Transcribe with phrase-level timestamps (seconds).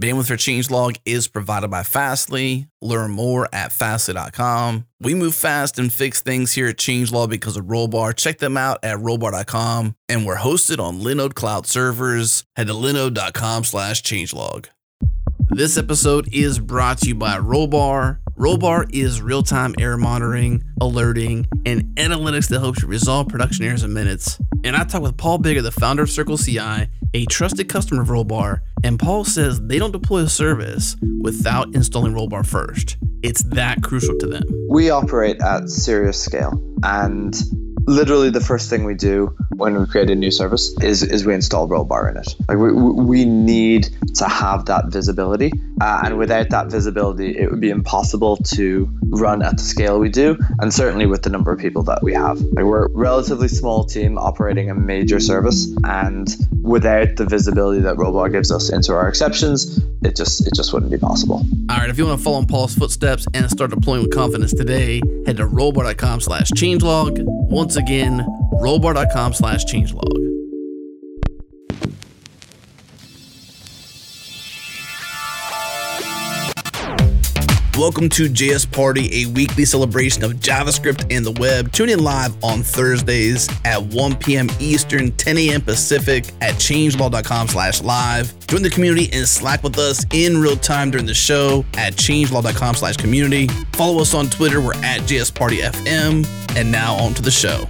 [0.00, 2.68] Bandwidth for changelog is provided by Fastly.
[2.80, 4.86] Learn more at fastly.com.
[4.98, 8.16] We move fast and fix things here at Changelog because of Rollbar.
[8.16, 9.94] Check them out at rollbar.com.
[10.08, 12.44] And we're hosted on Linode Cloud servers.
[12.56, 14.68] Head to linode.com slash changelog.
[15.50, 18.20] This episode is brought to you by Rollbar.
[18.38, 23.82] Rollbar is real time error monitoring, alerting, and analytics that helps you resolve production errors
[23.82, 24.40] in minutes.
[24.62, 28.08] And I talked with Paul Biggar, the founder of Circle CI, a trusted customer of
[28.08, 32.96] Rollbar, and Paul says they don't deploy a service without installing Rollbar first.
[33.22, 34.42] It's that crucial to them.
[34.68, 36.52] We operate at serious scale,
[36.82, 37.34] and
[37.90, 41.34] literally the first thing we do when we create a new service is, is we
[41.34, 42.34] install rollbar in it.
[42.48, 45.52] Like we, we need to have that visibility.
[45.80, 50.08] Uh, and without that visibility it would be impossible to run at the scale we
[50.08, 52.40] do and certainly with the number of people that we have.
[52.52, 56.28] Like we're a relatively small team operating a major service and
[56.62, 60.92] without the visibility that rollbar gives us into our exceptions it just it just wouldn't
[60.92, 61.44] be possible.
[61.68, 64.52] All right if you want to follow in paul's footsteps and start deploying with confidence
[64.52, 67.18] today head to rollbar.com slash changelog.
[67.24, 68.24] Once again,
[68.62, 70.29] rollbar.com slash changelog.
[77.80, 81.72] Welcome to JS Party, a weekly celebration of JavaScript and the web.
[81.72, 84.48] Tune in live on Thursdays at 1 p.m.
[84.60, 85.62] Eastern, 10 a.m.
[85.62, 88.38] Pacific at changelog.com slash live.
[88.48, 92.74] Join the community and Slack with us in real time during the show at changelog.com
[92.74, 93.48] slash community.
[93.72, 94.60] Follow us on Twitter.
[94.60, 96.26] We're at JS Party FM.
[96.58, 97.66] And now on to the show.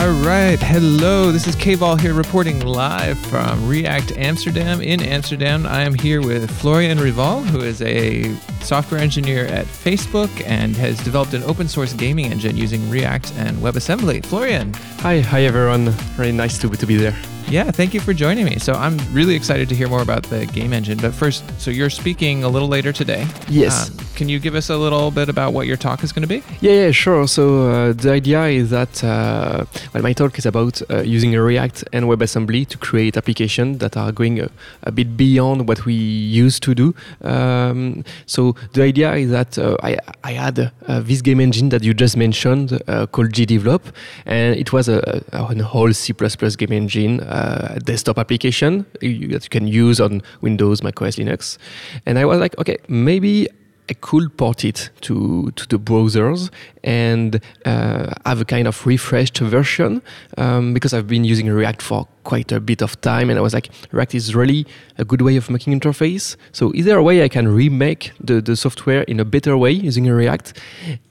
[0.00, 0.58] All right.
[0.58, 1.30] Hello.
[1.30, 5.66] This is KBall here reporting live from React Amsterdam in Amsterdam.
[5.66, 10.98] I am here with Florian Rival, who is a software engineer at Facebook and has
[11.04, 14.24] developed an open source gaming engine using React and WebAssembly.
[14.24, 14.72] Florian.
[15.00, 15.20] Hi.
[15.20, 15.90] Hi, everyone.
[16.16, 17.14] Very nice to, to be there.
[17.50, 18.60] Yeah, thank you for joining me.
[18.60, 20.98] So I'm really excited to hear more about the game engine.
[20.98, 23.26] But first, so you're speaking a little later today.
[23.48, 23.90] Yes.
[23.90, 26.28] Um, can you give us a little bit about what your talk is going to
[26.28, 26.44] be?
[26.60, 27.26] Yeah, yeah, sure.
[27.26, 31.84] So uh, the idea is that uh, well, my talk is about uh, using React
[31.92, 34.48] and WebAssembly to create applications that are going a,
[34.84, 36.94] a, bit beyond what we used to do.
[37.22, 41.82] Um, so the idea is that uh, I, I had uh, this game engine that
[41.82, 43.82] you just mentioned uh, called GDevelop,
[44.26, 49.50] and it was a, a, a whole C++ game engine uh, desktop application that you
[49.50, 51.58] can use on Windows, macOS, Linux.
[52.06, 53.48] And I was like, okay, maybe
[53.90, 56.50] I could port it to, to the browsers
[56.84, 60.00] and uh, have a kind of refreshed version
[60.38, 63.52] um, because I've been using React for quite a bit of time and I was
[63.52, 64.64] like, React is really
[64.98, 66.36] a good way of making interface.
[66.52, 69.72] So is there a way I can remake the, the software in a better way
[69.72, 70.52] using React?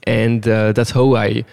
[0.04, 1.44] And uh, that's how I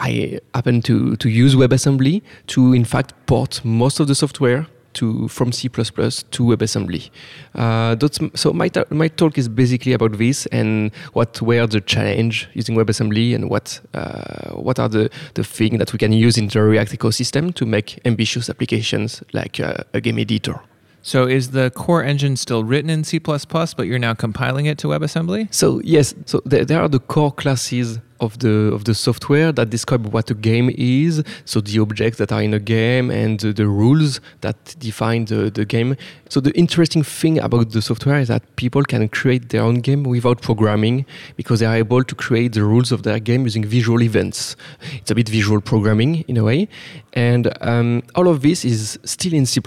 [0.00, 5.28] I happen to, to use WebAssembly to, in fact, port most of the software to
[5.28, 7.10] from C++ to WebAssembly.
[7.54, 7.96] Uh,
[8.34, 13.34] so my, my talk is basically about this and what were the challenge using WebAssembly
[13.34, 16.98] and what uh, what are the, the things that we can use in the React
[16.98, 20.60] ecosystem to make ambitious applications like uh, a game editor.
[21.02, 24.88] So is the core engine still written in C++, but you're now compiling it to
[24.88, 25.52] WebAssembly?
[25.52, 29.70] So yes, so there, there are the core classes of the of the software that
[29.70, 31.22] describe what a game is.
[31.44, 35.50] So the objects that are in a game and the, the rules that define the,
[35.50, 35.96] the game.
[36.28, 40.04] So the interesting thing about the software is that people can create their own game
[40.04, 44.02] without programming because they are able to create the rules of their game using visual
[44.02, 44.56] events.
[44.92, 46.68] It's a bit visual programming in a way,
[47.14, 49.60] and um, all of this is still in C++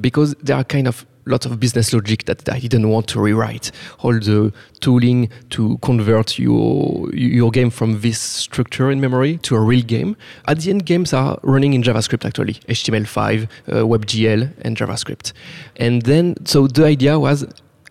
[0.00, 3.70] because they are kind of lots of business logic that I didn't want to rewrite.
[4.00, 9.60] All the tooling to convert your your game from this structure in memory to a
[9.60, 10.16] real game.
[10.46, 15.32] At the end, games are running in JavaScript actually, HTML5, uh, WebGL, and JavaScript.
[15.76, 17.46] And then, so the idea was,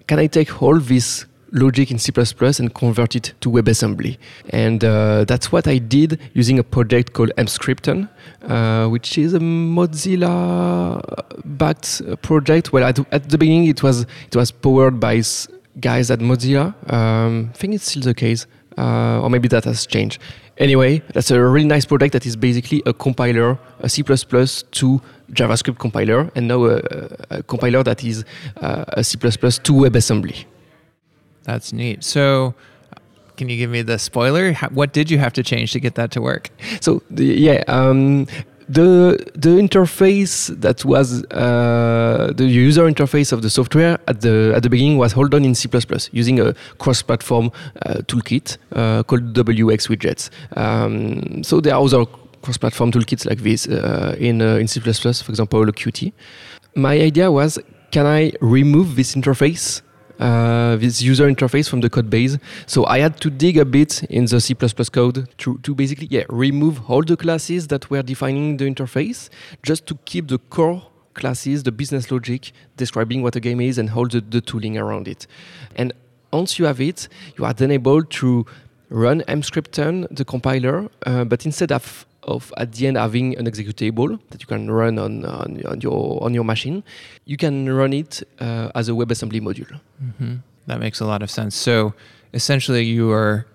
[0.08, 2.12] can I take all this logic in C++
[2.60, 4.18] and convert it to WebAssembly.
[4.50, 8.10] And uh, that's what I did using a project called Emscripten,
[8.44, 12.74] uh, which is a Mozilla-backed project.
[12.74, 15.22] Well, at, at, the beginning, it was it was powered by
[15.80, 16.74] guys at Mozilla.
[16.92, 18.46] Um, I think it's still the case,
[18.78, 20.22] uh, or maybe that has changed.
[20.58, 25.80] Anyway, that's a really nice project that is basically a compiler, a C++ to JavaScript
[25.80, 26.82] compiler, and now a,
[27.30, 28.26] a compiler that is
[28.58, 30.46] uh, a C++ to WebAssembly.
[31.44, 32.04] That's neat.
[32.04, 32.54] So,
[33.38, 34.54] can you give me the spoiler?
[34.70, 36.50] What did you have to change to get that to work?
[36.80, 38.28] So, the, yeah, um,
[38.72, 44.64] the the interface that was uh, the user interface of the software at the at
[44.64, 45.68] the beginning was held on in C++
[46.12, 47.52] using a cross-platform
[47.86, 50.30] uh, toolkit uh, called wxWidgets.
[50.56, 52.06] Um, so there are other
[52.42, 56.14] cross-platform toolkits like this uh, in uh, in C++, for example, Qt.
[56.76, 57.60] My idea was
[57.92, 59.82] can I remove this interface,
[60.22, 62.38] uh, this user interface from the code base?
[62.68, 66.24] So I had to dig a bit in the C code to, to basically yeah,
[66.30, 69.30] remove all the classes that were defining the interface
[69.64, 70.84] just to keep the core
[71.14, 75.08] classes, the business logic describing what a game is and all the, the tooling around
[75.08, 75.28] it.
[75.76, 75.92] And
[76.32, 77.08] once you have it,
[77.38, 78.46] you are then able to
[78.90, 84.20] run Emscripten, the compiler, uh, but instead of of at the end having an executable
[84.30, 86.84] that you can run on, on, on your on your machine,
[87.26, 89.80] you can run it uh, as a WebAssembly module.
[90.04, 90.36] Mm-hmm.
[90.68, 91.56] That makes a lot of sense.
[91.56, 91.94] So
[92.34, 93.46] essentially, you are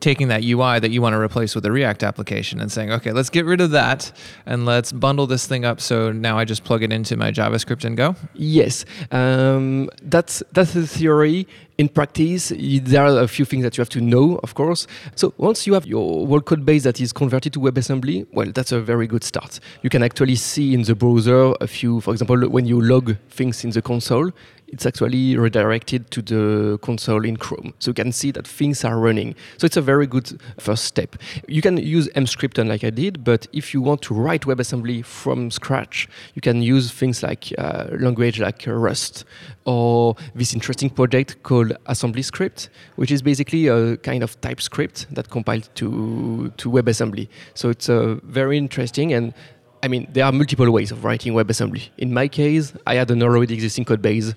[0.00, 3.12] taking that UI that you want to replace with a React application and saying, okay,
[3.12, 4.10] let's get rid of that
[4.46, 5.80] and let's bundle this thing up.
[5.80, 8.16] So now I just plug it into my JavaScript and go.
[8.34, 11.46] Yes, um, that's that's the theory
[11.80, 14.86] in practice, there are a few things that you have to know, of course.
[15.14, 18.70] So once you have your world code base that is converted to WebAssembly, well, that's
[18.70, 19.60] a very good start.
[19.80, 23.64] You can actually see in the browser a few, for example, when you log things
[23.64, 24.30] in the console,
[24.72, 27.74] it's actually redirected to the console in Chrome.
[27.78, 29.34] So you can see that things are running.
[29.58, 31.16] So it's a very good first step.
[31.48, 35.50] You can use Emscripten like I did, but if you want to write WebAssembly from
[35.50, 39.24] scratch, you can use things like uh, language like Rust
[39.64, 45.68] or this interesting project called AssemblyScript, which is basically a kind of TypeScript that compiled
[45.76, 47.28] to, to WebAssembly.
[47.54, 49.34] So it's uh, very interesting and
[49.82, 51.88] I mean, there are multiple ways of writing WebAssembly.
[51.98, 54.34] In my case, I had an already existing code base,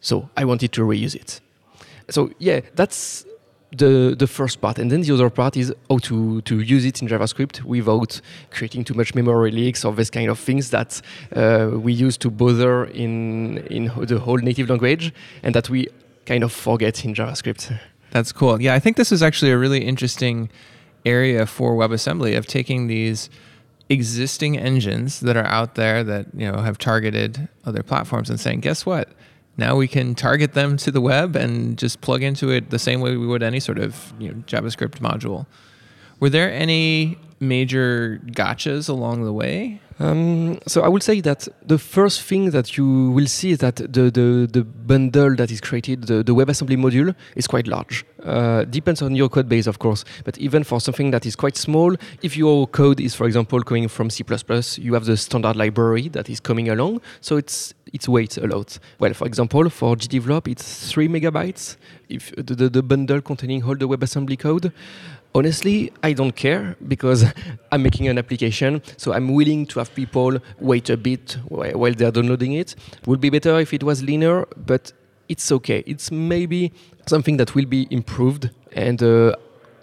[0.00, 1.40] so I wanted to reuse it.
[2.10, 3.24] So yeah, that's
[3.76, 7.02] the the first part, and then the other part is how to to use it
[7.02, 8.20] in JavaScript without
[8.50, 11.00] creating too much memory leaks or this kind of things that
[11.34, 15.88] uh, we use to bother in in the whole native language, and that we
[16.26, 17.78] kind of forget in JavaScript.
[18.10, 18.60] That's cool.
[18.60, 20.50] Yeah, I think this is actually a really interesting
[21.04, 23.28] area for WebAssembly of taking these
[23.88, 28.60] existing engines that are out there that you know have targeted other platforms and saying,
[28.60, 29.08] guess what?
[29.56, 33.00] Now we can target them to the web and just plug into it the same
[33.00, 35.46] way we would any sort of you know, JavaScript module.
[36.18, 39.80] Were there any major gotchas along the way?
[40.00, 43.76] Um, so I will say that the first thing that you will see is that
[43.76, 48.04] the, the, the bundle that is created, the, the WebAssembly module, is quite large.
[48.22, 50.04] Uh, depends on your code base, of course.
[50.24, 53.88] But even for something that is quite small, if your code is, for example, coming
[53.88, 54.24] from C++,
[54.78, 57.00] you have the standard library that is coming along.
[57.20, 58.78] So it's it's weight a lot.
[58.98, 61.76] Well, for example, for gdevelop, it's three megabytes.
[62.08, 64.72] If the, the, the bundle containing all the WebAssembly code,
[65.34, 67.24] honestly, I don't care because
[67.72, 72.10] I'm making an application, so I'm willing to have people wait a bit while they're
[72.10, 72.74] downloading it.
[73.06, 74.92] would be better if it was linear, but
[75.28, 75.82] it's okay.
[75.86, 76.72] It's maybe
[77.06, 79.34] something that will be improved, and uh,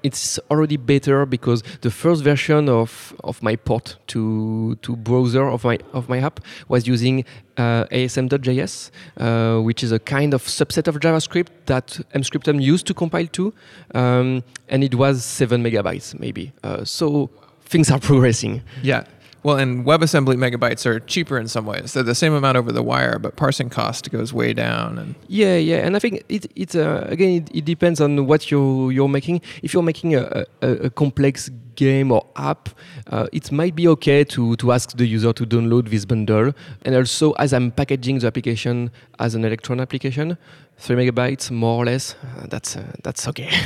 [0.03, 5.63] it's already better because the first version of, of my port to to browser of
[5.63, 7.25] my of my app was using
[7.57, 12.93] uh, ASM.js, uh, which is a kind of subset of JavaScript that Emscripten used to
[12.93, 13.53] compile to,
[13.93, 16.51] um, and it was seven megabytes maybe.
[16.63, 17.29] Uh, so
[17.65, 18.61] things are progressing.
[18.81, 19.03] Yeah.
[19.43, 21.93] Well, and WebAssembly megabytes are cheaper in some ways.
[21.93, 24.99] They're the same amount over the wire, but parsing cost goes way down.
[24.99, 28.51] And yeah, yeah, and I think it it uh, again it, it, depends on what
[28.51, 29.41] you you're making.
[29.63, 32.69] If you're making a, a, a complex game or app,
[33.07, 36.53] uh, it might be okay to to ask the user to download this bundle.
[36.85, 40.37] And also, as I'm packaging the application as an Electron application,
[40.81, 42.15] three megabytes more or less.
[42.23, 43.49] Uh, that's uh, that's okay.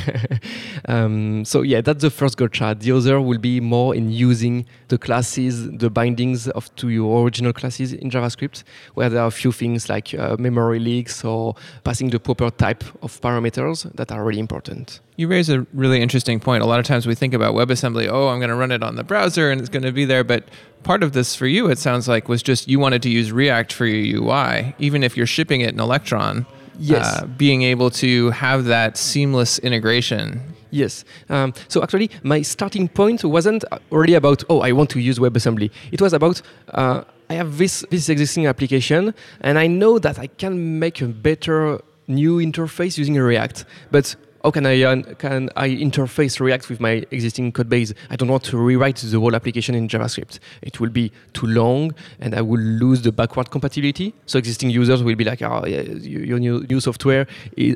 [0.88, 4.98] Um, so yeah that's the first gotcha the other will be more in using the
[4.98, 8.62] classes the bindings of to your original classes in javascript
[8.94, 12.84] where there are a few things like uh, memory leaks or passing the proper type
[13.02, 15.00] of parameters that are really important.
[15.16, 16.62] You raise a really interesting point.
[16.62, 18.06] A lot of times we think about webassembly.
[18.08, 20.22] Oh i'm going to run it on the browser and it's going to be there.
[20.22, 20.44] But
[20.84, 23.72] part of this for you it sounds like was just you wanted to use react
[23.72, 26.46] for your ui even if you're shipping it in electron
[26.78, 27.06] yes.
[27.06, 30.40] Uh, being able to have that seamless integration.
[30.70, 31.04] Yes.
[31.28, 35.70] Um, so actually, my starting point wasn't really about oh, I want to use WebAssembly.
[35.92, 36.42] It was about
[36.74, 41.06] uh, I have this this existing application, and I know that I can make a
[41.06, 43.64] better new interface using React.
[43.90, 47.92] But how can I uh, can I interface React with my existing code base?
[48.10, 50.38] I don't want to rewrite the whole application in JavaScript.
[50.62, 54.14] It will be too long, and I will lose the backward compatibility.
[54.26, 57.26] So existing users will be like, "Oh, yeah, your new, new software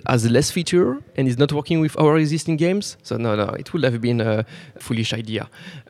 [0.06, 3.72] has less feature and is not working with our existing games." So no, no, it
[3.72, 4.46] would have been a
[4.78, 5.48] foolish idea.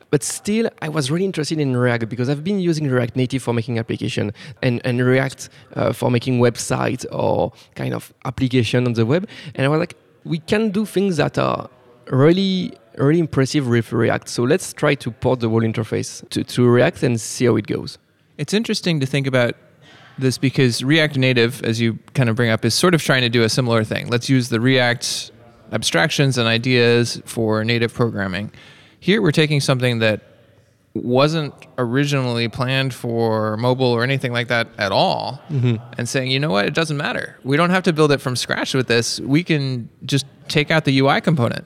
[0.09, 3.53] But still, I was really interested in React because I've been using React Native for
[3.53, 9.05] making application and, and React uh, for making websites or kind of application on the
[9.05, 9.29] web.
[9.55, 11.69] And I was like, we can do things that are
[12.07, 14.27] really really impressive with React.
[14.27, 17.67] So let's try to port the whole interface to, to React and see how it
[17.67, 17.97] goes.
[18.37, 19.55] It's interesting to think about
[20.17, 23.29] this because React Native, as you kind of bring up, is sort of trying to
[23.29, 24.07] do a similar thing.
[24.09, 25.31] Let's use the React
[25.71, 28.51] abstractions and ideas for native programming.
[28.99, 30.21] Here, we're taking something that
[30.93, 35.41] wasn't originally planned for mobile or anything like that at all
[35.97, 37.37] and saying, you know what, it doesn't matter.
[37.43, 39.19] We don't have to build it from scratch with this.
[39.21, 41.65] We can just take out the UI component.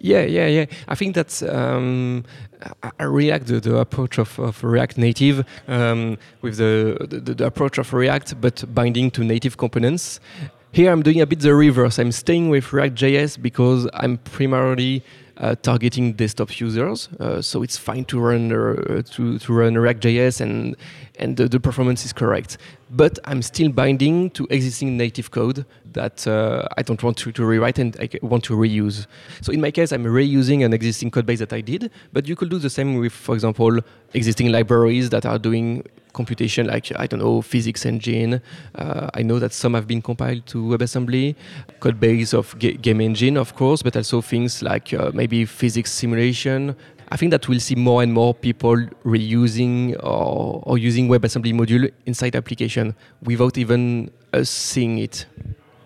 [0.00, 0.66] Yeah, yeah, yeah.
[0.86, 2.24] I think that's um,
[2.98, 7.78] I React the, the approach of, of React Native um, with the, the the approach
[7.78, 10.20] of React, but binding to native components.
[10.70, 11.98] Here I'm doing a bit the reverse.
[11.98, 15.02] I'm staying with React.js because I'm primarily
[15.38, 20.40] uh, targeting desktop users, uh, so it's fine to run uh, to, to run React.js
[20.40, 20.76] and
[21.18, 22.58] and the, the performance is correct.
[22.90, 27.44] But I'm still binding to existing native code that uh, I don't want to, to
[27.44, 29.06] rewrite and I want to reuse.
[29.42, 32.34] So in my case, I'm reusing an existing code base that I did, but you
[32.34, 33.80] could do the same with, for example,
[34.14, 38.40] existing libraries that are doing computation like I don't know physics engine.
[38.74, 41.36] Uh, I know that some have been compiled to WebAssembly,
[41.80, 45.92] code base of ga- game engine, of course, but also things like uh, maybe physics
[45.92, 46.74] simulation.
[47.10, 51.90] I think that we'll see more and more people reusing or, or using WebAssembly module
[52.06, 55.26] inside application without even us seeing it.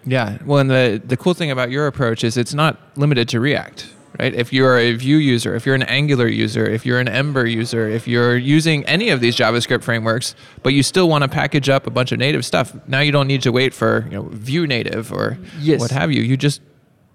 [0.04, 0.38] Yeah.
[0.44, 3.88] Well, and the, the cool thing about your approach is it's not limited to React,
[4.18, 4.34] right?
[4.34, 7.88] If you're a Vue user, if you're an Angular user, if you're an Ember user,
[7.88, 11.86] if you're using any of these JavaScript frameworks, but you still want to package up
[11.86, 14.66] a bunch of native stuff, now you don't need to wait for you know Vue
[14.66, 15.78] native or Yes.
[15.78, 16.22] what have you.
[16.22, 16.60] You just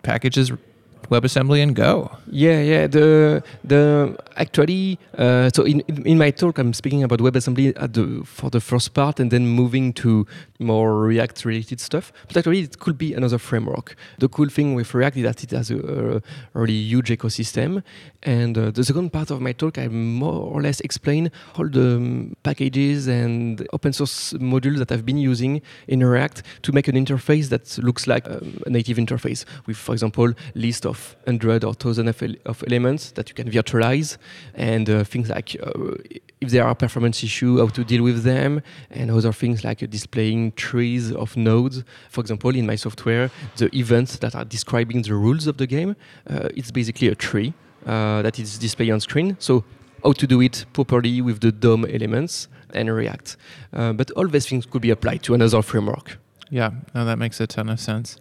[0.01, 0.53] package as
[1.09, 2.11] WebAssembly and go.
[2.29, 2.87] Yeah, yeah.
[2.87, 8.23] The the actually, uh, so in in my talk, I'm speaking about WebAssembly at the
[8.25, 10.25] for the first part, and then moving to
[10.59, 12.11] more React related stuff.
[12.27, 13.95] But actually, it could be another framework.
[14.19, 16.21] The cool thing with React is that it has a,
[16.55, 17.83] a really huge ecosystem.
[18.23, 21.95] And uh, the second part of my talk, I more or less explain all the
[21.97, 26.95] um, packages and open source modules that I've been using in React to make an
[26.95, 31.69] interface that looks like um, a native interface with, for example, list of 100 or
[31.69, 34.17] 1000 of, of elements that you can virtualize
[34.53, 35.93] and uh, things like uh,
[36.39, 38.61] if there are performance issues, how to deal with them,
[38.91, 41.83] and other things like uh, displaying trees of nodes.
[42.09, 45.95] For example, in my software, the events that are describing the rules of the game,
[46.29, 47.53] uh, it's basically a tree
[47.85, 49.37] that is displayed on screen.
[49.39, 49.63] So
[50.03, 53.37] how to do it properly with the DOM elements and React.
[53.73, 56.17] Uh, but all these things could be applied to another framework.
[56.49, 58.17] Yeah, no, that makes a ton of sense.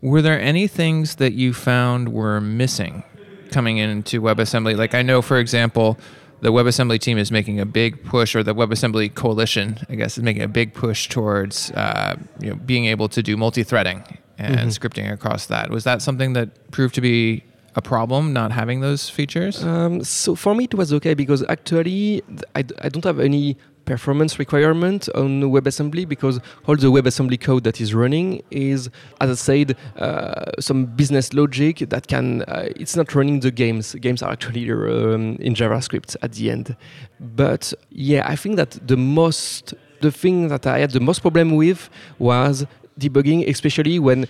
[0.00, 3.02] Were there any things that you found were missing
[3.50, 4.76] coming into WebAssembly?
[4.76, 5.98] Like I know, for example,
[6.40, 10.22] the WebAssembly team is making a big push, or the WebAssembly coalition, I guess, is
[10.22, 14.04] making a big push towards uh, you know, being able to do multi-threading
[14.38, 15.70] and scripting across that.
[15.70, 17.42] Was that something that proved to be
[17.74, 19.64] a problem, not having those features?
[19.64, 22.22] Um, so for me, it was okay because actually
[22.54, 23.56] I, I don't have any
[23.88, 28.90] performance requirement on WebAssembly because all the WebAssembly code that is running is,
[29.22, 32.42] as I said, uh, some business logic that can.
[32.42, 33.94] Uh, it's not running the games.
[33.94, 36.76] Games are actually um, in JavaScript at the end.
[37.18, 41.56] But yeah, I think that the most, the thing that I had the most problem
[41.56, 42.66] with was
[43.00, 44.26] debugging, especially when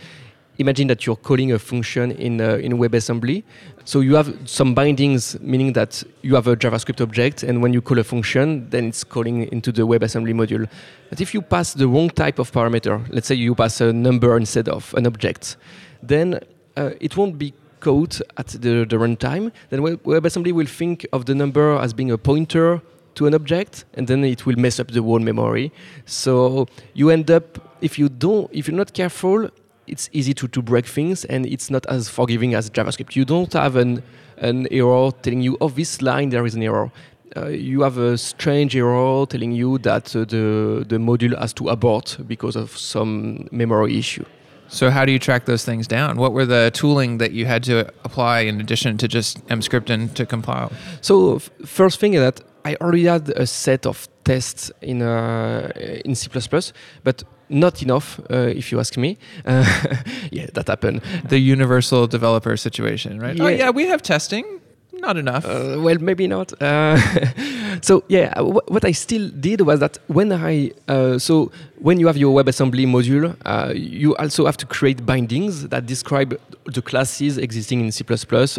[0.59, 3.43] imagine that you're calling a function in uh, in WebAssembly.
[3.85, 7.81] So you have some bindings, meaning that you have a JavaScript object, and when you
[7.81, 10.69] call a function, then it's calling into the WebAssembly module.
[11.11, 14.37] But if you pass the wrong type of parameter, let's say you pass a number
[14.37, 15.57] instead of an object,
[16.03, 16.41] then
[16.77, 19.53] uh, it won't be caught at the, the runtime.
[19.71, 22.83] Then WebAssembly will think of the number as being a pointer
[23.15, 25.73] to an object and then it will mess up the whole memory
[26.07, 29.51] so you end up if you don't if you're not careful
[29.89, 33.53] it's easy to, to break things and it's not as forgiving as javascript you don't
[33.53, 34.03] have an,
[34.39, 36.91] an error telling you oh this line there is an error
[37.37, 41.69] uh, you have a strange error telling you that uh, the, the module has to
[41.69, 44.25] abort because of some memory issue
[44.69, 46.19] So how do you track those things down?
[46.19, 50.27] What were the tooling that you had to apply in addition to just Emscripten to
[50.27, 50.71] compile?
[51.01, 55.73] So f- first thing is that I already had a set of tests in uh,
[56.05, 56.29] in C++,
[57.03, 59.17] but not enough, uh, if you ask me.
[59.47, 59.65] Uh,
[60.33, 61.01] yeah, that happened.
[61.29, 63.41] The universal developer situation, right?
[63.41, 63.59] Oh Yeah.
[63.59, 64.45] yeah, we have testing.
[65.01, 65.45] Not enough.
[65.47, 66.53] Uh, well, maybe not.
[66.61, 66.97] Uh,
[67.83, 72.09] so yeah, w- what I still did was that when I uh, so when you
[72.09, 77.39] have your WebAssembly module, uh, you also have to create bindings that describe the classes
[77.39, 78.05] existing in C++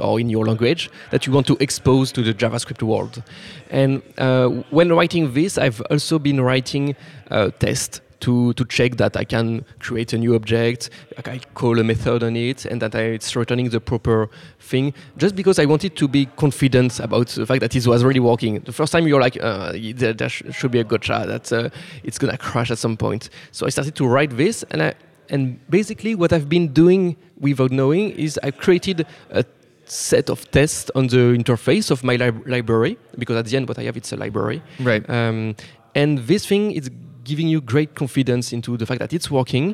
[0.02, 3.22] or in your language that you want to expose to the JavaScript world.
[3.70, 6.96] And uh, when writing this, I've also been writing
[7.32, 10.90] uh, tests to to check that I can create a new object,
[11.26, 14.94] I call a method on it, and that I, it's returning the proper thing.
[15.18, 18.60] Just because I wanted to be confident about the fact that it was really working.
[18.60, 21.70] The first time you're like, uh, there, there sh- should be a gotcha that uh,
[22.04, 23.30] it's gonna crash at some point.
[23.52, 24.94] So I started to write this, and I
[25.30, 29.46] and basically what I've been doing without knowing is I created a
[29.86, 33.80] set of tests on the interface of my lib- library because at the end what
[33.80, 34.62] I have it's a library.
[34.80, 35.08] Right.
[35.10, 35.56] Um,
[35.96, 36.90] and this thing is
[37.30, 39.66] giving you great confidence into the fact that it's working.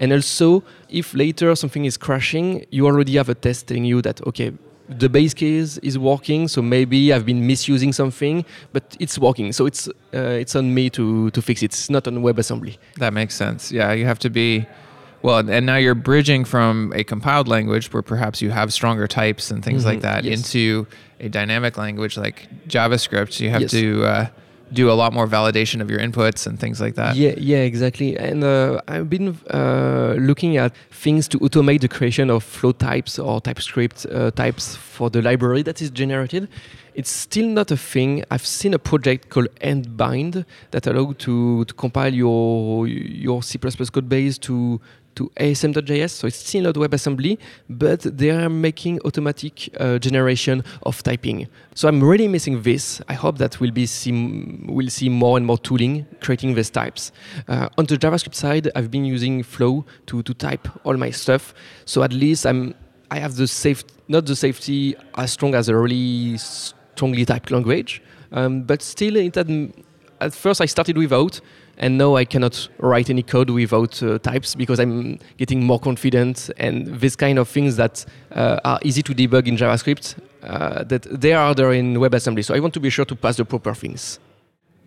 [0.00, 0.46] And also,
[1.00, 4.50] if later something is crashing, you already have a test telling you that, okay,
[5.04, 8.36] the base case is working, so maybe I've been misusing something,
[8.74, 9.52] but it's working.
[9.52, 9.82] So it's
[10.18, 11.04] uh, it's on me to
[11.36, 11.66] to fix it.
[11.66, 12.74] It's not on WebAssembly.
[13.02, 13.60] That makes sense.
[13.78, 14.66] Yeah, you have to be
[15.22, 19.50] well, and now you're bridging from a compiled language where perhaps you have stronger types
[19.52, 20.38] and things like Mhm, that yes.
[20.38, 20.86] into
[21.20, 22.38] a dynamic language like
[22.68, 23.32] JavaScript.
[23.40, 23.70] You have Yes.
[23.70, 24.26] to uh,
[24.72, 27.16] do a lot more validation of your inputs and things like that.
[27.16, 28.16] Yeah, yeah, exactly.
[28.16, 33.18] And uh, I've been uh, looking at things to automate the creation of flow types
[33.18, 36.48] or TypeScript uh, types for the library that is generated.
[36.94, 38.22] It's still not a thing.
[38.30, 44.08] I've seen a project called nbind that allows to, to compile your your C++ code
[44.08, 44.80] base to
[45.14, 46.10] to ASM.js.
[46.10, 47.38] So it's still not WebAssembly,
[47.68, 51.48] but they are making automatic uh, generation of typing.
[51.74, 53.00] So I'm really missing this.
[53.08, 54.12] I hope that we'll be see,
[54.66, 57.12] we'll see more and more tooling creating these types.
[57.48, 61.54] Uh, on the JavaScript side, I've been using Flow to, to type all my stuff.
[61.84, 62.74] So at least I'm
[63.12, 68.02] I have the safe not the safety as strong as a really strongly typed language,
[68.32, 69.48] um, but still it had,
[70.22, 71.40] at first I started without,
[71.78, 76.50] and now I cannot write any code without uh, types because I'm getting more confident
[76.58, 81.02] and this kind of things that uh, are easy to debug in JavaScript uh, that
[81.02, 82.44] they are there in WebAssembly.
[82.44, 84.18] So I want to be sure to pass the proper things.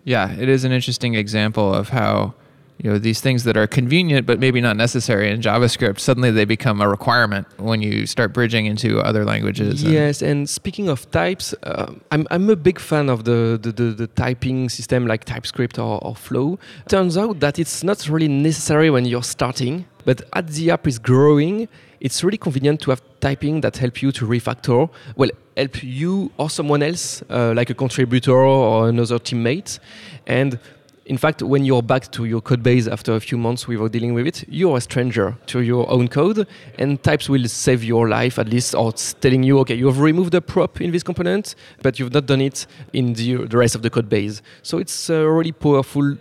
[0.04, 2.36] Yeah, it is an interesting example of how
[2.78, 6.44] you know these things that are convenient but maybe not necessary in JavaScript suddenly they
[6.46, 9.82] become a requirement when you start bridging into other languages.
[9.84, 13.72] and- Yes, and speaking of types, uh, I'm, I'm a big fan of the, the,
[13.72, 16.60] the, the typing system like TypeScript or, or Flow.
[16.90, 21.00] Turns out that it's not really necessary when you're starting, but as the app is
[21.00, 21.68] growing,
[22.02, 24.90] it's really convenient to have typing that help you to refactor.
[25.16, 29.80] Well, help you or someone else, uh, like a contributor or another teammate.
[30.28, 30.60] And
[31.06, 34.16] in fact, when you're back to your code base after a few months without dealing
[34.16, 36.48] with it, you're a stranger to your own code,
[36.80, 40.34] and types will save your life at least, or telling you, okay, you have removed
[40.34, 43.84] a prop in this component, but you've not done it in the, the rest of
[43.84, 44.42] the code base.
[44.64, 46.18] So it's a really powerful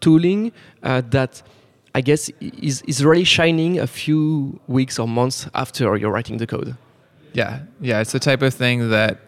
[0.00, 0.52] tooling
[0.84, 1.42] uh, that
[1.94, 6.46] I guess is, is really shining a few weeks or months after you're writing the
[6.46, 6.76] code.
[7.32, 9.18] Yeah, yeah, it's the type of thing that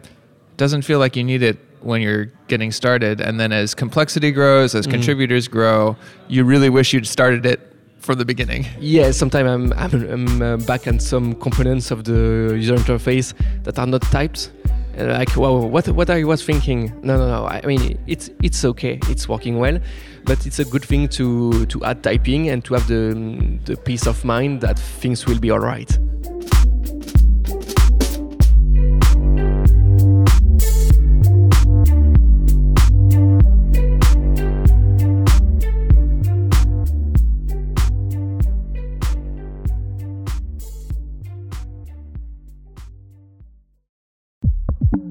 [0.57, 4.75] doesn't feel like you need it when you're getting started, and then as complexity grows,
[4.75, 4.91] as Mhm.
[4.93, 5.97] contributors grow,
[6.29, 7.61] you really wish you'd started it
[7.99, 8.67] from the beginning.
[8.81, 13.33] Yeah, sometimes I'm, I'm, I'm uh, back on some components of the user interface
[13.65, 14.51] that are not typed.
[14.97, 16.93] And like, wow, what, what I was thinking?
[17.03, 17.47] No, no, no.
[17.47, 19.01] I mean, it's, it's okay.
[19.09, 19.79] It's working well.
[20.25, 24.07] But it's a good thing to, to add typing and to have the, the peace
[24.07, 25.91] of mind that things will be all right.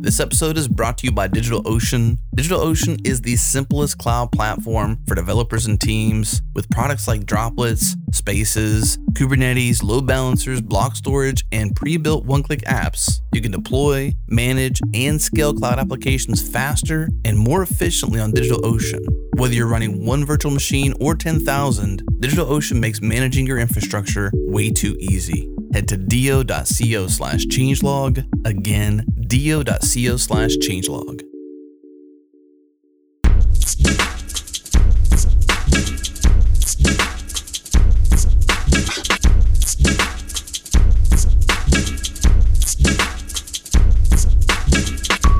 [0.04, 2.18] This episode is brought to you by DigitalOcean.
[2.36, 8.98] DigitalOcean is the simplest cloud platform for developers and teams with products like Droplets, Spaces,
[9.14, 13.22] Kubernetes, load balancers, block storage, and pre built one click apps.
[13.32, 19.06] You can deploy, manage, and scale cloud applications faster and more efficiently on DigitalOcean.
[19.38, 24.98] Whether you're running one virtual machine or 10,000, DigitalOcean makes managing your infrastructure way too
[25.00, 25.50] easy.
[25.74, 28.24] Head to do.co slash changelog.
[28.46, 31.22] Again, do.co slash changelog.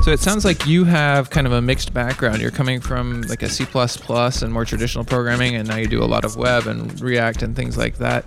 [0.02, 2.42] So it sounds like you have kind of a mixed background.
[2.42, 6.04] You're coming from like a C++ and more traditional programming, and now you do a
[6.04, 8.24] lot of web and React and things like that.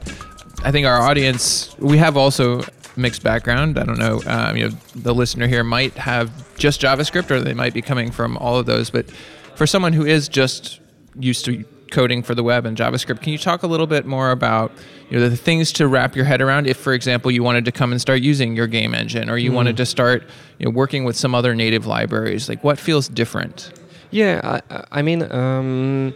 [0.63, 2.63] I think our audience, we have also
[2.97, 3.77] mixed background.
[3.77, 7.53] I don't know, um, you know, the listener here might have just JavaScript, or they
[7.53, 8.89] might be coming from all of those.
[8.89, 9.10] But
[9.55, 10.79] for someone who is just
[11.19, 14.31] used to coding for the web and JavaScript, can you talk a little bit more
[14.31, 14.71] about
[15.10, 16.67] you know the things to wrap your head around?
[16.67, 19.51] If, for example, you wanted to come and start using your game engine, or you
[19.51, 20.23] wanted to start
[20.60, 23.71] you know working with some other native libraries, like what feels different?
[24.10, 26.13] Yeah, I, I mean, um,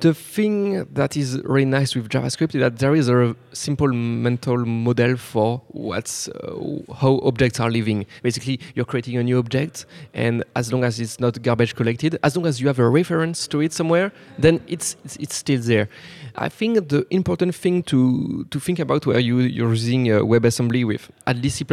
[0.00, 4.64] The thing that is really nice with JavaScript is that there is a simple mental
[4.64, 8.06] model for what's uh, how objects are living.
[8.22, 9.84] Basically, you're creating a new object,
[10.14, 13.46] and as long as it's not garbage collected, as long as you have a reference
[13.48, 15.90] to it somewhere, then it's it's, it's still there.
[16.38, 20.86] I think the important thing to to think about where you you're using uh, WebAssembly
[20.86, 21.64] with at least C++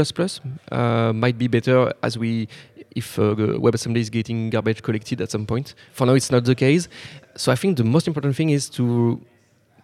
[0.72, 2.48] uh, might be better as we
[2.96, 5.76] if uh, WebAssembly is getting garbage collected at some point.
[5.92, 6.88] For now, it's not the case.
[7.36, 9.20] So I think the most important thing is to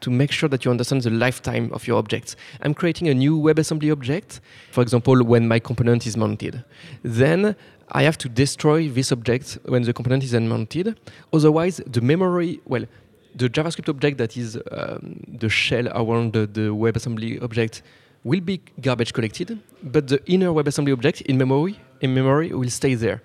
[0.02, 2.38] to make sure that you understand the lifetime of your objects.
[2.62, 4.40] I'm creating a new WebAssembly object,
[4.72, 6.64] for example, when my component is mounted.
[7.04, 7.56] Then
[7.92, 10.98] I have to destroy this object when the component is unmounted.
[11.34, 12.86] Otherwise, the memory, well,
[13.36, 17.84] the JavaScript object that is um, the shell around the, the WebAssembly object
[18.24, 22.96] will be garbage collected, but the inner WebAssembly object in memory in memory will stay
[22.96, 23.22] there.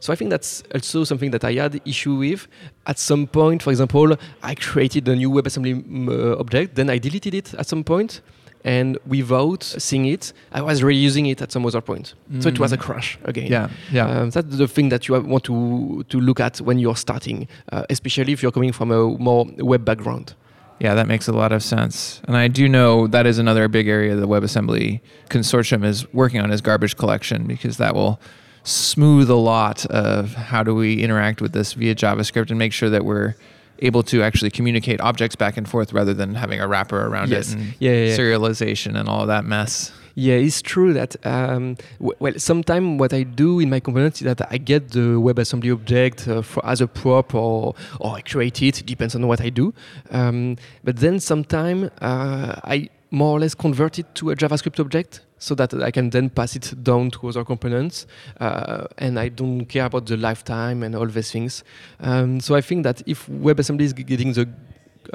[0.00, 2.46] So I think that's also something that I had issue with.
[2.86, 7.34] At some point, for example, I created a new WebAssembly uh, object, then I deleted
[7.34, 8.20] it at some point,
[8.64, 12.14] and without seeing it, I was reusing it at some other point.
[12.32, 12.42] Mm.
[12.42, 13.50] So it was a crash again.
[13.50, 14.08] Yeah, yeah.
[14.08, 17.84] Um, that's the thing that you want to to look at when you're starting, uh,
[17.90, 20.34] especially if you're coming from a more web background.
[20.80, 22.20] Yeah, that makes a lot of sense.
[22.28, 26.52] And I do know that is another big area the WebAssembly consortium is working on
[26.52, 28.20] is garbage collection because that will
[28.62, 32.90] smooth a lot of how do we interact with this via JavaScript and make sure
[32.90, 33.34] that we're
[33.80, 37.52] able to actually communicate objects back and forth rather than having a wrapper around yes.
[37.52, 38.16] it and yeah, yeah, yeah.
[38.16, 39.92] serialization and all that mess.
[40.14, 44.24] Yeah, it's true that um, w- well, sometimes what I do in my components is
[44.24, 48.60] that I get the WebAssembly object uh, for, as a prop or or I create
[48.60, 48.80] it.
[48.80, 49.72] It depends on what I do.
[50.10, 55.22] Um, but then sometimes uh, I more or less convert it to a JavaScript object
[55.38, 58.06] so that I can then pass it down to other components.
[58.40, 61.64] Uh, and I don't care about the lifetime and all these things.
[62.00, 64.48] Um, so I think that if WebAssembly is getting the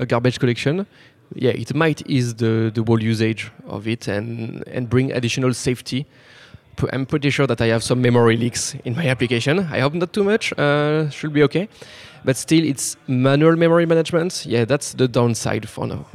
[0.08, 0.88] garbage collection,
[1.36, 6.06] yeah, it might ease the, the whole usage of it and, and bring additional safety.
[6.92, 9.60] I'm pretty sure that I have some memory leaks in my application.
[9.60, 10.54] I hope not too much.
[10.58, 11.70] Uh, should be okay.
[12.26, 14.46] But still, it's manual memory management.
[14.46, 16.06] Yeah, that's the downside for now.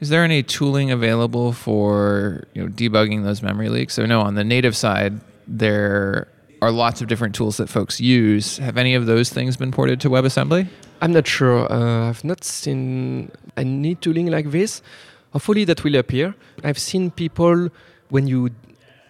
[0.00, 3.94] Is there any tooling available for you know debugging those memory leaks?
[3.94, 6.28] So no, on the native side, there
[6.62, 8.58] are lots of different tools that folks use.
[8.58, 10.68] Have any of those things been ported to WebAssembly?
[11.00, 11.70] I'm not sure.
[11.72, 14.82] Uh, I've not seen any tooling like this.
[15.32, 16.34] Hopefully that will appear.
[16.64, 17.68] I've seen people
[18.08, 18.50] when you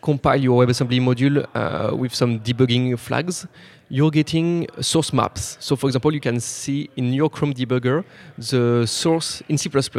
[0.03, 3.46] compile your WebAssembly module uh, with some debugging flags,
[3.88, 5.57] you're getting source maps.
[5.61, 8.05] So, for example, you can see in your Chrome debugger
[8.37, 9.98] the source in C++, and that's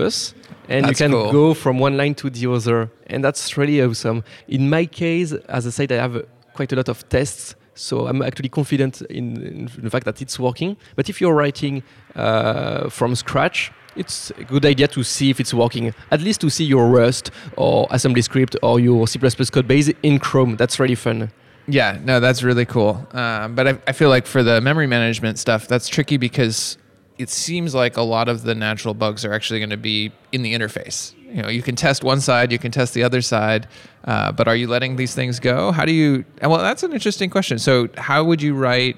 [0.67, 1.31] you can cool.
[1.31, 2.91] go from one line to the other.
[3.07, 4.23] And that's really awesome.
[4.47, 7.55] In my case, as I said, I have quite a lot of tests.
[7.73, 10.75] So I'm actually confident in, in the fact that it's working.
[10.95, 11.81] But if you're writing
[12.13, 15.93] uh, from scratch, it's a good idea to see if it's working.
[16.11, 20.19] At least to see your Rust or assembly script or your C++ code base in
[20.19, 20.57] Chrome.
[20.57, 21.31] That's really fun.
[21.69, 23.05] Yeah, no, that's really cool.
[23.11, 26.77] Uh, but I, I feel like for the memory management stuff, that's tricky because
[27.17, 30.41] it seems like a lot of the natural bugs are actually going to be in
[30.41, 31.13] the interface.
[31.31, 33.67] You know, you can test one side, you can test the other side,
[34.05, 35.71] uh, but are you letting these things go?
[35.71, 36.25] How do you?
[36.41, 37.59] Well, that's an interesting question.
[37.59, 38.97] So, how would you write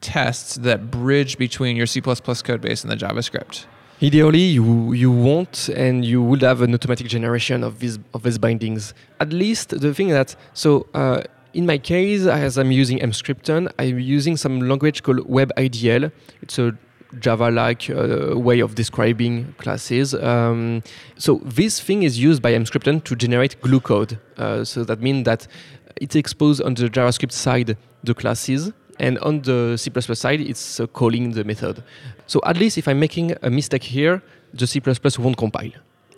[0.00, 3.64] tests that bridge between your C++ code base and the JavaScript?
[4.00, 8.38] Ideally, you you won't, and you would have an automatic generation of these of these
[8.38, 8.94] bindings.
[9.18, 10.86] At least the thing that so.
[10.94, 11.22] Uh,
[11.54, 16.12] in my case, as I'm using Emscripten, I'm using some language called WebIDL.
[16.42, 16.76] It's a
[17.20, 20.14] Java-like uh, way of describing classes.
[20.14, 20.82] Um,
[21.16, 24.18] so this thing is used by Emscripten to generate glue code.
[24.36, 25.46] Uh, so that means that
[25.96, 30.86] it exposes on the JavaScript side the classes, and on the C++ side, it's uh,
[30.88, 31.82] calling the method.
[32.26, 34.80] So at least if I'm making a mistake here, the C++
[35.18, 35.72] won't compile.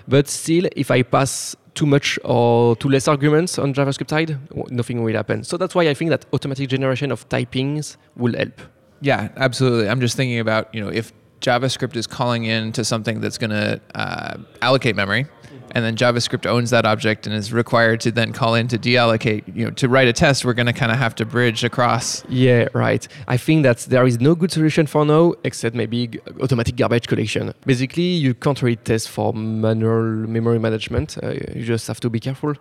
[0.08, 4.38] But still, if I pass too much or too less arguments on JavaScript side,
[4.70, 5.44] nothing will happen.
[5.44, 8.60] So that's why I think that automatic generation of typings will help.
[9.00, 9.88] Yeah, absolutely.
[9.88, 13.50] I'm just thinking about, you know, if JavaScript is calling in to something that's going
[13.50, 15.26] to uh, allocate memory,
[15.72, 19.44] and then JavaScript owns that object and is required to then call in to deallocate.
[19.54, 22.24] You know, to write a test, we're going to kind of have to bridge across.
[22.28, 23.06] Yeah, right.
[23.28, 27.52] I think that there is no good solution for now, except maybe automatic garbage collection.
[27.66, 31.18] Basically, you can't really test for manual memory management.
[31.22, 32.54] Uh, you just have to be careful.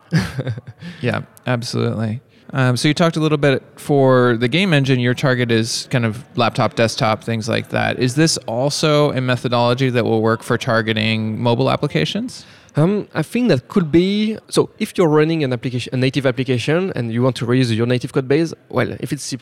[1.01, 2.21] yeah, absolutely.
[2.51, 4.99] Um, so you talked a little bit for the game engine.
[4.99, 7.99] Your target is kind of laptop, desktop, things like that.
[7.99, 12.45] Is this also a methodology that will work for targeting mobile applications?
[12.75, 14.69] Um, I think that could be so.
[14.77, 18.13] If you're running an application, a native application, and you want to reuse your native
[18.13, 19.37] code base, well, if it's C++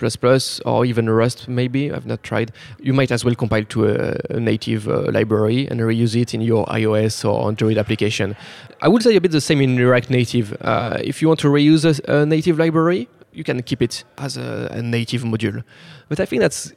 [0.66, 2.52] or even Rust, maybe I've not tried.
[2.80, 6.42] You might as well compile to a, a native uh, library and reuse it in
[6.42, 8.36] your iOS or Android application.
[8.82, 10.56] I would say a bit the same in React Native.
[10.62, 14.38] Uh, if you want to reuse a, a, native library, you can keep it as
[14.38, 15.64] a, a native module.
[16.08, 16.74] But I think that's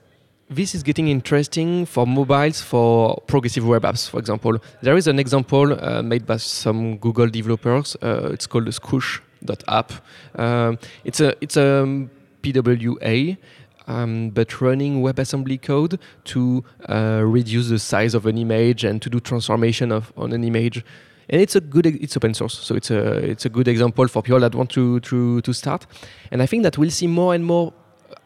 [0.50, 4.58] this is getting interesting for mobiles for progressive web apps, for example.
[4.82, 7.96] There is an example uh, made by some Google developers.
[8.02, 9.92] Uh, it's called the Squoosh.app.
[10.34, 12.08] Um, it's a it's a
[12.42, 13.38] PWA.
[13.86, 19.10] Um, but running WebAssembly code to uh, reduce the size of an image and to
[19.10, 20.84] do transformation of on an image,
[21.28, 24.22] and it's a good it's open source, so it's a it's a good example for
[24.22, 25.86] people that want to to to start.
[26.30, 27.72] And I think that we'll see more and more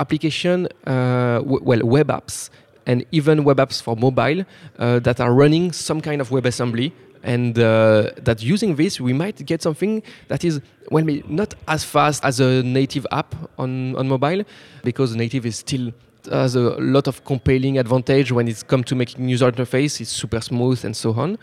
[0.01, 2.51] application, uh, well, web apps
[2.87, 4.45] and even web apps for mobile
[4.79, 6.93] uh, that are running some kind of WebAssembly
[7.23, 12.23] and uh, that using this we might get something that is well not as fast
[12.23, 14.45] as a native app on, on mobile
[14.83, 15.91] because native is still
[16.31, 20.41] has a lot of compelling advantage when it's come to making user interface it's super
[20.41, 21.39] smooth and so on.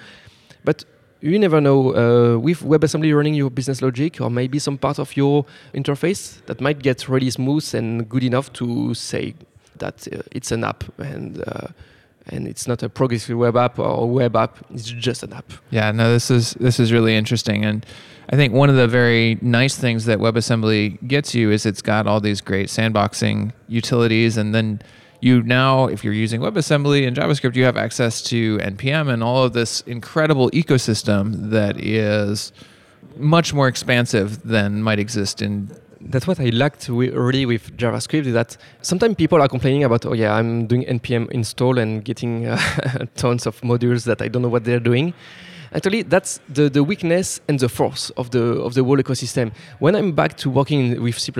[0.64, 0.86] But
[1.22, 5.16] you never know uh, with WebAssembly running your business logic or maybe some part of
[5.16, 9.36] your interface that might get really smooth and good enough to say
[9.78, 11.68] that uh, it's an app and uh,
[12.28, 15.52] and it's not a progressive web app or web app it's just an app.
[15.70, 17.64] Yeah no this is this is really interesting.
[17.66, 17.86] And
[18.30, 22.08] i think one of the very nice things that webassembly gets you is it's got
[22.08, 24.82] all these great sandboxing utilities and then
[25.22, 29.44] you now, if you're using WebAssembly and JavaScript, you have access to NPM and all
[29.44, 32.52] of this incredible ecosystem that is
[33.18, 35.70] much more expansive than might exist in
[36.06, 40.14] that's what I liked really with JavaScript is that sometimes people are complaining about, oh
[40.14, 42.58] yeah, I'm doing npm install and getting uh,
[43.16, 45.14] tons of modules that I don't know what they're doing.
[45.74, 49.52] Actually, that's the, the weakness and the force of the of the whole ecosystem.
[49.80, 51.32] When I'm back to working with C++,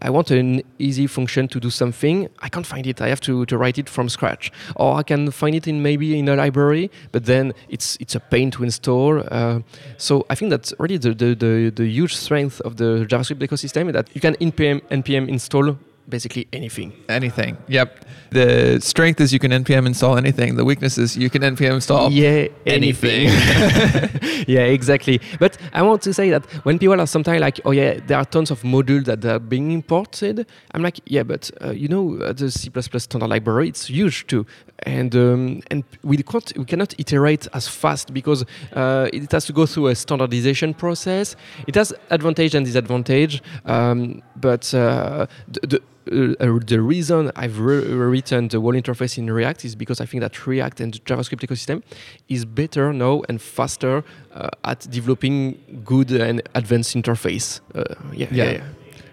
[0.00, 2.28] I want an easy function to do something.
[2.38, 3.02] I can't find it.
[3.02, 6.18] I have to, to write it from scratch, or I can find it in maybe
[6.18, 9.22] in a library, but then it's it's a pain to install.
[9.30, 9.60] Uh,
[9.98, 13.92] so I think that's really the, the, the, the huge strength of the JavaScript ecosystem
[13.92, 15.76] that you can npm npm install
[16.10, 16.92] basically anything.
[17.08, 17.56] Anything.
[17.68, 18.04] Yep.
[18.30, 20.56] The strength is you can npm install anything.
[20.56, 23.24] The weakness is you can npm install yeah anything.
[24.46, 25.20] yeah, exactly.
[25.38, 28.24] But I want to say that when people are sometimes like, oh yeah, there are
[28.24, 30.46] tons of modules that are being imported.
[30.72, 34.46] I'm like, yeah, but uh, you know uh, the C++ standard library, it's huge too,
[34.84, 38.44] and um, and we can't we cannot iterate as fast because
[38.74, 41.36] uh, it has to go through a standardization process.
[41.66, 47.58] It has advantage and disadvantage, um, but uh, the, the uh, uh, the reason I've
[47.58, 50.98] re written the whole interface in React is because I think that React and the
[51.00, 51.82] JavaScript ecosystem
[52.28, 57.60] is better now and faster uh, at developing good and advanced interface.
[57.74, 58.64] Uh, yeah, yeah, yeah,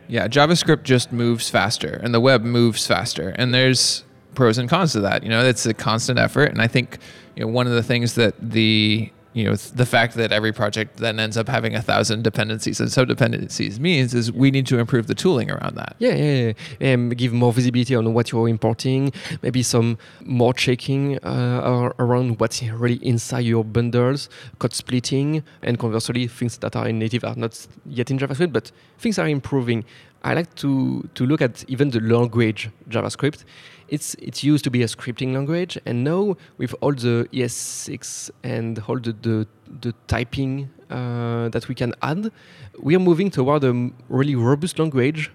[0.08, 0.28] yeah.
[0.28, 5.02] JavaScript just moves faster, and the web moves faster, and there's pros and cons to
[5.02, 5.24] that.
[5.24, 6.98] You know, it's a constant effort, and I think
[7.36, 10.98] you know one of the things that the you know the fact that every project
[10.98, 15.08] then ends up having a thousand dependencies and subdependencies means is we need to improve
[15.08, 15.96] the tooling around that.
[16.00, 16.94] Yeah, yeah, yeah.
[16.94, 22.64] Um, give more visibility on what you're importing, maybe some more checking uh, around what's
[22.64, 27.68] really inside your bundles, code splitting, and conversely, things that are in native are not
[27.86, 29.86] yet in JavaScript, but things are improving.
[30.24, 33.44] I like to to look at even the language JavaScript
[33.90, 39.00] it's used to be a scripting language, and now with all the ES6 and all
[39.00, 39.48] the the,
[39.82, 42.32] the typing uh, that we can add,
[42.80, 45.32] we are moving toward a really robust language,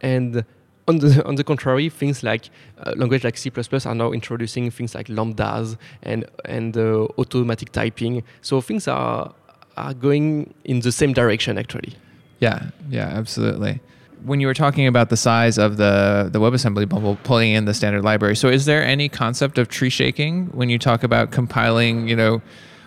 [0.00, 0.44] and
[0.88, 4.94] on the on the contrary, things like uh, language like C++ are now introducing things
[4.94, 8.22] like lambdas and and uh, automatic typing.
[8.40, 9.34] So things are
[9.76, 11.94] are going in the same direction actually.
[12.40, 13.80] Yeah, yeah, absolutely
[14.24, 17.74] when you were talking about the size of the the WebAssembly bubble pulling in the
[17.74, 22.08] standard library, so is there any concept of tree shaking when you talk about compiling?
[22.08, 22.42] You know,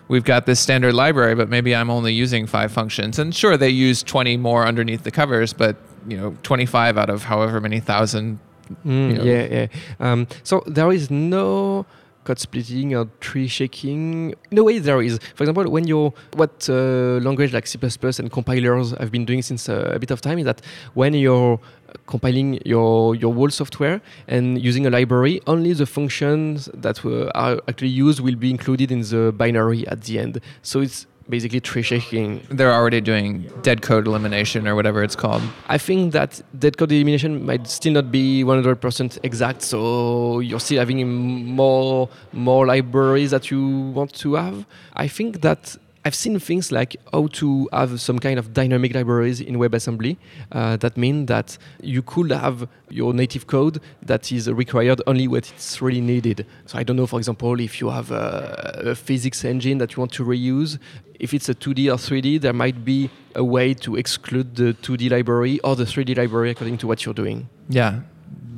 [0.08, 3.70] we've got this standard library, but maybe I'm only using five functions, and sure they
[3.70, 5.76] use 20 more underneath the covers, but
[6.08, 8.40] you know, 25 out of however many thousand.
[8.86, 9.24] Mm, you know.
[9.24, 9.68] Yeah, yeah.
[10.00, 11.86] Um, so there is no
[12.24, 14.34] code splitting or tree shaking.
[14.52, 15.20] In a way, there is.
[15.36, 17.78] For example, when you're what uh, language like C++
[18.20, 20.62] and compilers have been doing since uh, a bit of time is that
[20.94, 21.60] when you're
[22.08, 27.62] compiling your your whole software and using a library, only the functions that were, are
[27.68, 30.40] actually used will be included in the binary at the end.
[30.62, 32.46] So it's basically tree shaking.
[32.50, 35.42] They're already doing dead code elimination or whatever it's called.
[35.68, 40.80] I think that dead code elimination might still not be 100% exact, so you're still
[40.80, 41.08] having
[41.56, 43.62] more more libraries that you
[43.94, 44.66] want to have.
[44.96, 49.40] I think that I've seen things like how to have some kind of dynamic libraries
[49.40, 50.18] in WebAssembly.
[50.52, 55.40] Uh, that mean that you could have your native code that is required only when
[55.40, 56.46] it's really needed.
[56.66, 60.02] So I don't know, for example, if you have a, a physics engine that you
[60.02, 60.78] want to reuse,
[61.20, 65.10] if it's a 2D or 3D, there might be a way to exclude the 2D
[65.10, 67.48] library or the 3D library according to what you're doing.
[67.70, 68.02] Yeah,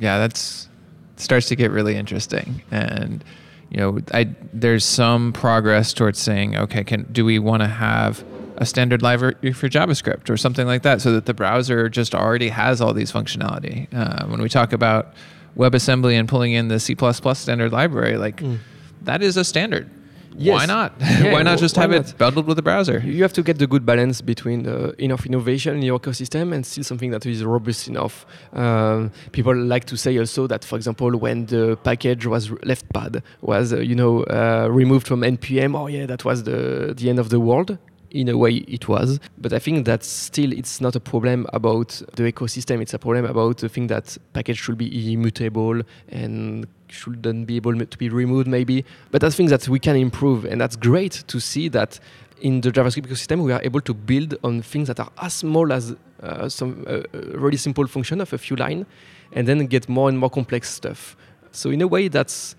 [0.00, 0.68] yeah, that's
[1.14, 3.24] starts to get really interesting, and
[3.70, 8.24] you know, I there's some progress towards saying, okay, can do we want to have
[8.58, 12.48] a standard library for JavaScript or something like that, so that the browser just already
[12.48, 13.86] has all these functionality.
[13.92, 15.12] Uh, when we talk about
[15.56, 16.96] WebAssembly and pulling in the C++
[17.34, 18.58] standard library, like Mm.
[19.02, 19.90] that is a standard.
[20.34, 20.54] Yes.
[20.54, 20.92] Why not?
[21.00, 22.08] Yeah, why not just why have not?
[22.10, 22.98] it bundled with the browser?
[22.98, 26.64] You have to get the good balance between uh, enough innovation in your ecosystem and
[26.64, 28.26] still something that is robust enough.
[28.52, 33.22] Um, people like to say also that, for example, when the package was left pad
[33.40, 37.18] was, uh, you know, uh, removed from npm, oh yeah, that was the the end
[37.18, 37.78] of the world.
[38.10, 42.00] In a way, it was, but I think that still it's not a problem about
[42.14, 42.80] the ecosystem.
[42.80, 47.74] It's a problem about the thing that package should be immutable and shouldn't be able
[47.78, 48.84] to be removed, maybe.
[49.10, 51.98] But that's things that we can improve, and that's great to see that
[52.40, 55.72] in the JavaScript ecosystem, we are able to build on things that are as small
[55.72, 57.02] as uh, some uh, uh,
[57.38, 58.86] really simple function of a few lines,
[59.32, 61.16] and then get more and more complex stuff.
[61.52, 62.54] So in a way, that's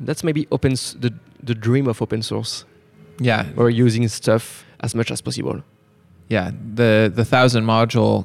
[0.00, 1.12] that's maybe open s- the
[1.42, 2.64] the dream of open source.
[3.22, 5.62] Yeah, We're using stuff as much as possible.
[6.28, 8.24] yeah the the thousand module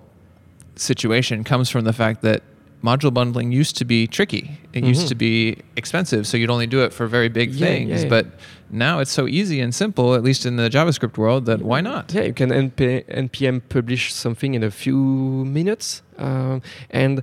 [0.75, 2.41] situation comes from the fact that
[2.89, 4.43] module bundling used to be tricky
[4.77, 5.09] it used Mhm.
[5.13, 5.33] to be
[5.81, 8.09] expensive so you'd only do it for very big Yeah, things yeah, yeah.
[8.15, 8.25] but
[8.85, 12.03] now it's so easy and simple at least in the javascript world that why not
[12.15, 14.99] Yeah, you can NP- npm publish something in a few
[15.59, 15.87] minutes,
[16.27, 16.61] um,
[17.01, 17.15] and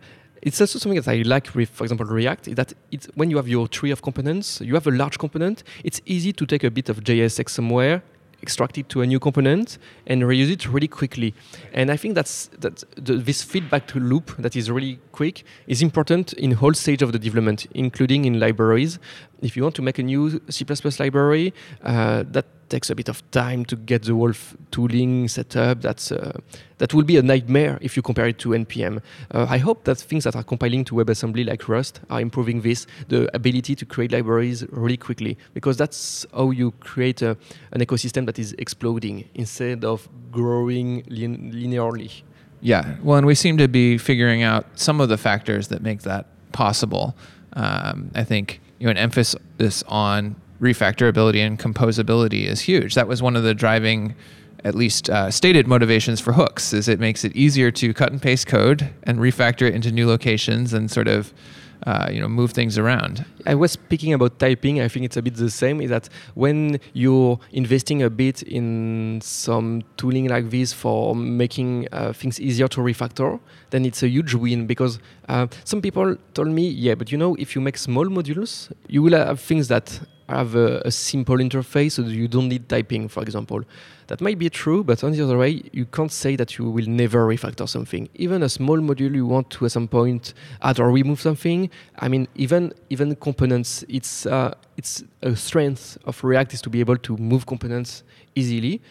[0.46, 2.44] it's also something that I like with, for example, React.
[2.48, 5.62] Is that it's when you have your tree of components, you have a large component.
[5.88, 7.96] It's easy to take a bit of JSX somewhere,
[8.42, 11.34] extract it to a new component, and reuse it really quickly.
[11.72, 16.32] And I think that's that the, this feedback loop that is really quick is important
[16.34, 18.98] in whole stage of the development, including in libraries.
[19.40, 20.64] If you want to make a new C++
[20.98, 24.32] library, uh, that takes a bit of time to get the whole
[24.70, 25.82] tooling set up.
[25.82, 26.32] That's uh,
[26.78, 28.94] that will be a nightmare if you compare it to npm.
[29.30, 32.86] Uh, I hope that things that are compiling to WebAssembly like Rust are improving this,
[33.08, 37.36] the ability to create libraries really quickly, because that's how you create a,
[37.72, 42.22] an ecosystem that is exploding instead of growing lin- linearly.
[42.62, 46.00] yeah well and we seem to be figuring out some of the factors that make
[46.02, 47.14] that possible
[47.62, 48.46] um, i think
[48.78, 53.52] you know an emphasis on refactorability and composability is huge that was one of the
[53.52, 54.14] driving
[54.64, 58.22] at least uh, stated motivations for hooks is it makes it easier to cut and
[58.22, 61.34] paste code and refactor it into new locations and sort of
[61.84, 64.80] uh, you know move things around I was speaking about typing.
[64.80, 65.80] I think it's a bit the same.
[65.80, 72.12] Is that when you're investing a bit in some tooling like this for making uh,
[72.12, 74.98] things easier to refactor, then it's a huge win because
[75.28, 79.02] uh, some people told me, yeah, but you know, if you make small modules, you
[79.02, 80.00] will have things that
[80.36, 83.62] have a, a simple interface, so you don't need typing, for example.
[84.08, 86.86] That might be true, but on the other way, you can't say that you will
[86.86, 88.08] never refactor something.
[88.14, 91.70] Even a small module you want to at some point add or remove something.
[91.98, 96.80] I mean, even even components, it's uh, it's a strength of React is to be
[96.80, 98.02] able to move components
[98.34, 98.82] easily,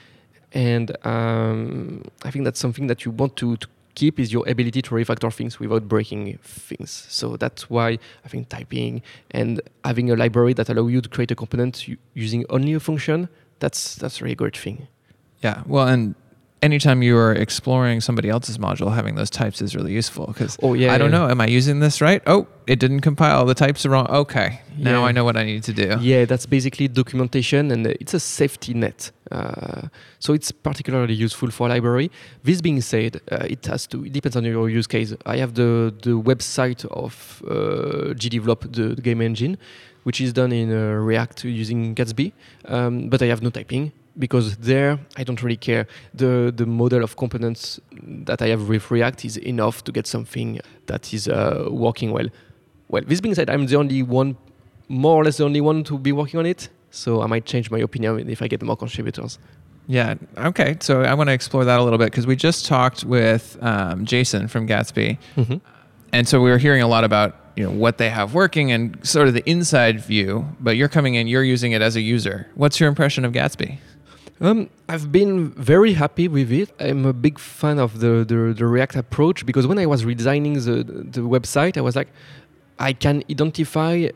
[0.53, 3.67] and um, I think that's something that you want to, to
[4.01, 6.89] keep is your ability to refactor things without breaking things.
[7.19, 7.89] So that's why
[8.25, 8.93] I think typing
[9.39, 11.73] and having a library that allow you to create a component
[12.25, 14.77] using only a function, that's that's a really great thing.
[15.47, 16.03] yeah well and
[16.61, 20.73] anytime you are exploring somebody else's module having those types is really useful because Oh
[20.73, 21.17] yeah, I don't yeah.
[21.19, 21.29] know.
[21.29, 22.21] Am I using this right?
[22.27, 23.45] Oh, it didn't compile.
[23.45, 24.07] The types are wrong.
[24.07, 25.07] Okay, now Yeah.
[25.07, 25.97] I know what I need to do.
[25.99, 29.11] Yeah, that's basically documentation and it's a safety net.
[29.31, 29.87] Uh,
[30.19, 32.11] so it's particularly useful for library.
[32.43, 34.05] This being said, uh, it has to.
[34.05, 35.15] It depends on your use case.
[35.25, 39.57] I have the the website of uh, GDevelop, the, the game engine,
[40.03, 42.33] which is done in uh, React using Gatsby,
[42.65, 45.87] um, but I have no typing because there I don't really care.
[46.13, 47.79] The the model of components
[48.25, 52.27] that I have with React is enough to get something that is uh, working well.
[52.89, 54.35] Well, this being said, I'm the only one,
[54.89, 56.69] more or less the only one to be working on it.
[56.89, 59.39] So I might change my opinion if I get more contributors.
[59.87, 60.15] Yeah.
[60.37, 60.77] Okay.
[60.81, 64.05] So I want to explore that a little bit because we just talked with um,
[64.05, 65.17] Jason from Gatsby,
[66.13, 68.97] and so we were hearing a lot about you know what they have working and
[69.05, 70.45] sort of the inside view.
[70.59, 72.47] But you're coming in, you're using it as a user.
[72.55, 73.79] What's your impression of Gatsby?
[74.41, 76.71] Um, I've been very happy with it.
[76.79, 80.65] I'm a big fan of the, the, the React approach because when I was redesigning
[80.65, 82.07] the, the website, I was like,
[82.79, 84.09] I can identify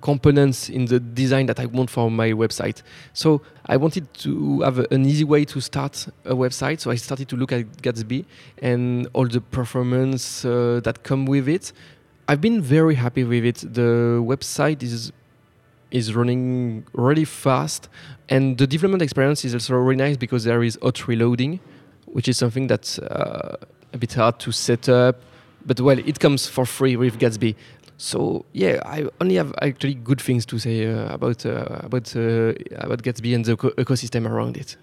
[0.00, 2.82] components in the design that I want for my website.
[3.12, 6.80] So I wanted to have an easy way to start a website.
[6.80, 8.24] So I started to look at Gatsby
[8.62, 11.74] and all the performance uh, that come with it.
[12.26, 13.56] I've been very happy with it.
[13.74, 15.12] The website is
[15.90, 17.88] is running really fast,
[18.28, 21.60] and the development experience is also really nice because there is auto reloading,
[22.06, 23.56] which is something that's uh,
[23.92, 25.22] a bit hard to set up.
[25.64, 27.54] But well, it comes for free with Gatsby.
[27.96, 32.54] So yeah, I only have actually good things to say uh, about uh, about uh,
[32.76, 34.76] about Gatsby and the eco- ecosystem around it.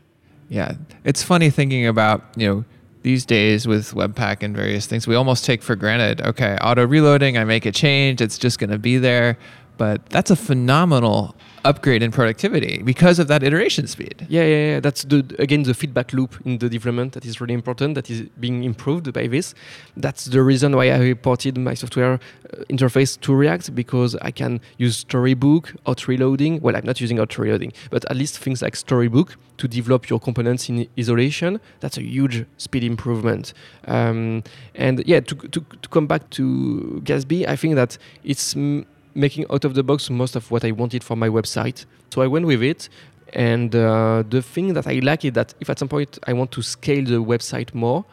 [0.49, 0.73] Yeah,
[1.03, 2.65] it's funny thinking about you know
[3.05, 6.21] these days with Webpack and various things, we almost take for granted.
[6.21, 9.37] Okay, auto reloading, I make a change, it's just going to be there.
[9.77, 11.35] But that's a phenomenal
[11.65, 14.25] upgrade in productivity because of that iteration speed.
[14.29, 14.79] Yeah, yeah, yeah.
[14.79, 17.95] That's the again the feedback loop in the development that is really important.
[17.95, 19.53] That is being improved by this.
[19.97, 24.61] That's the reason why I reported my software uh, interface to React because I can
[24.77, 26.61] use Storybook, auto reloading.
[26.61, 30.19] Well, I'm not using auto reloading, but at least things like Storybook to develop your
[30.19, 31.59] components in isolation.
[31.79, 33.53] That's a huge speed improvement.
[33.87, 34.43] Um,
[34.75, 38.55] and yeah, to, to, to come back to Gatsby, I think that it's
[39.15, 41.85] making out of the box most of what I wanted for my website.
[42.13, 42.89] So I went with it.
[43.33, 46.51] And uh, the thing that I like is that if at some point I want
[46.51, 48.05] to scale the website more,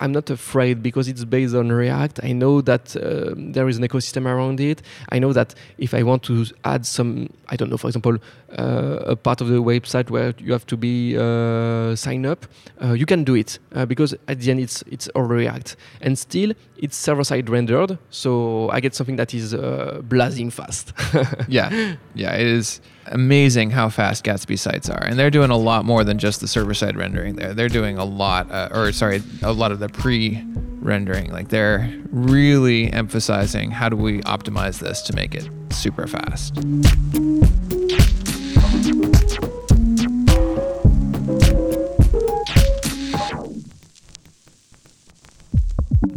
[0.00, 2.20] I'm not afraid because it's based on React.
[2.24, 4.80] I know that uh, there is an ecosystem around it.
[5.10, 8.16] I know that if I want to add some, I don't know, for example,
[8.58, 12.46] uh, a part of the website where you have to be uh, sign up,
[12.82, 16.18] uh, you can do it uh, because at the end it's it's all React and
[16.18, 17.98] still it's server side rendered.
[18.10, 20.92] So I get something that is uh, blazing fast.
[21.48, 25.84] yeah, yeah, it is amazing how fast Gatsby sites are, and they're doing a lot
[25.84, 27.36] more than just the server side rendering.
[27.36, 31.30] There, they're doing a lot, uh, or sorry, a lot of the pre-rendering.
[31.30, 36.54] Like they're really emphasizing how do we optimize this to make it super fast.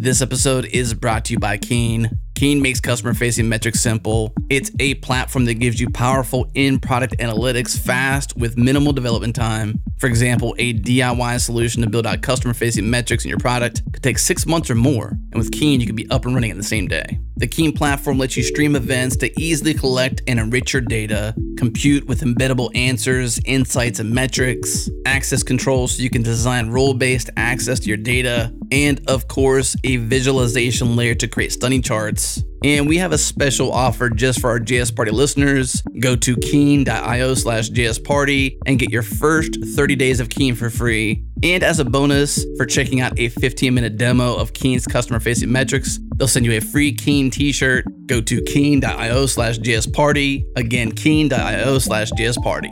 [0.04, 2.23] This episode is brought to you by Keen.
[2.36, 4.34] Keen makes customer facing metrics simple.
[4.50, 9.80] It's a platform that gives you powerful in product analytics fast with minimal development time.
[10.00, 14.04] For example, a DIY solution to build out customer facing metrics in your product could
[14.04, 15.10] take six months or more.
[15.10, 17.20] And with Keen, you can be up and running in the same day.
[17.38, 22.06] The Keen platform lets you stream events to easily collect and enrich your data, compute
[22.08, 27.80] with embeddable answers, insights, and metrics, access controls so you can design role based access
[27.80, 32.33] to your data, and of course, a visualization layer to create stunning charts.
[32.64, 35.82] And we have a special offer just for our JS Party listeners.
[36.00, 40.70] Go to keen.io slash JS Party and get your first 30 days of Keen for
[40.70, 41.26] free.
[41.44, 45.52] And as a bonus for checking out a 15 minute demo of Keen's customer facing
[45.52, 47.86] metrics, they'll send you a free Keen t shirt.
[48.06, 50.46] Go to keen.io slash JS Party.
[50.56, 52.72] Again, keen.io slash JS Party.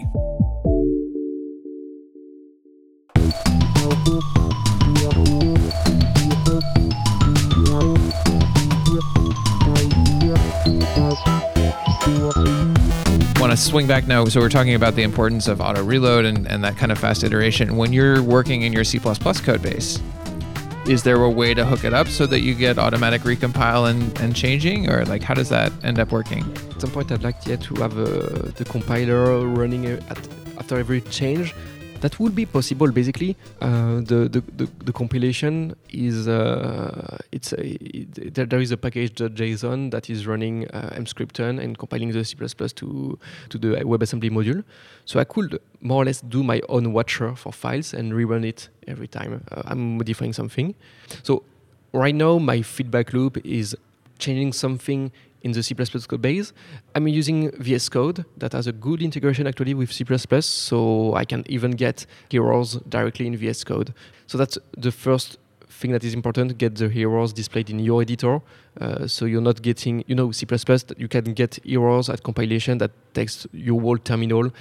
[13.62, 14.26] Swing back now.
[14.26, 17.24] So we're talking about the importance of auto reload and, and that kind of fast
[17.24, 17.78] iteration.
[17.78, 20.02] When you're working in your C++ code base,
[20.88, 24.20] is there a way to hook it up so that you get automatic recompile and,
[24.20, 27.36] and changing or like how does that end up working at some point i'd like
[27.46, 28.06] yeah, to have uh,
[28.56, 30.02] the compiler running at,
[30.58, 31.54] after every change
[32.02, 32.92] that would be possible.
[32.92, 38.78] Basically, uh, the, the, the, the compilation is uh, it's a, it, there is a
[38.78, 44.64] package.json that is running uh, Emscripten and compiling the C++ to to the WebAssembly module.
[45.06, 48.70] So I could more or less do my own watcher for files and rerun it
[48.88, 50.76] every time uh, I'm modifying something.
[51.24, 51.44] So
[51.94, 53.76] right now my feedback loop is
[54.20, 55.12] changing something
[55.44, 56.54] in the C++ code base.
[56.96, 60.06] I'm using VS Code that has a good integration actually with C++,
[60.42, 63.94] so I can even get errors directly in VS Code.
[64.28, 65.38] So that's the first
[65.70, 68.42] thing that is important, get the errors displayed in your editor.
[68.80, 70.46] Uh, so you're not getting, you know, C++,
[70.98, 74.52] you can get errors at compilation that takes your whole terminal.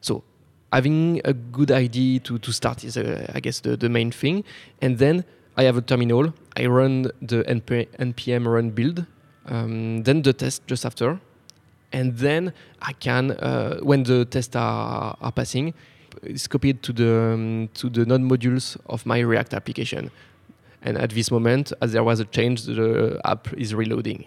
[0.00, 0.24] So
[0.72, 4.44] having a good idea to, to start is, uh, I guess, the, the main thing.
[4.82, 5.24] And then
[5.56, 6.34] I have a terminal.
[6.56, 9.06] I run the NP- npm run build
[9.46, 11.20] um, then the test just after,
[11.92, 15.74] and then I can, uh, when the tests are, are passing,
[16.22, 20.10] it's copied to the um, to the node modules of my React application.
[20.82, 24.26] And at this moment, as there was a change, the app is reloading.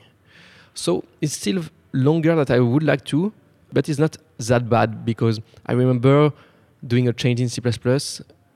[0.74, 1.64] So it's still
[1.94, 3.32] longer than I would like to,
[3.72, 6.32] but it's not that bad because I remember
[6.86, 7.62] doing a change in C++,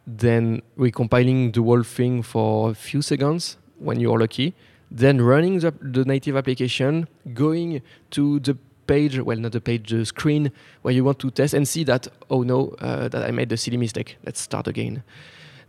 [0.07, 4.53] then recompiling the whole thing for a few seconds when you're lucky,
[4.91, 7.81] then running the, the native application, going
[8.11, 11.65] to the page, well, not the page, the screen where you want to test and
[11.65, 14.17] see that, oh no, uh, that I made a silly mistake.
[14.25, 15.03] Let's start again.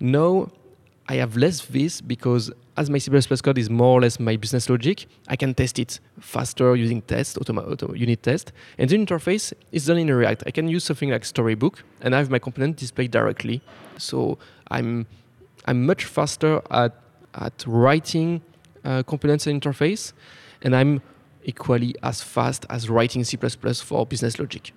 [0.00, 0.50] Now,
[1.08, 4.68] I have less this because as my C++ code is more or less my business
[4.68, 8.52] logic, I can test it faster using test, automa- auto unit test.
[8.78, 10.44] And the interface is done in React.
[10.46, 13.62] I can use something like Storybook and I have my component displayed directly.
[13.98, 14.38] So
[14.70, 15.06] I'm,
[15.66, 16.94] I'm much faster at,
[17.34, 18.42] at writing
[18.84, 20.12] uh, components and interface,
[20.62, 21.02] and I'm
[21.44, 24.72] equally as fast as writing C++ for business logic.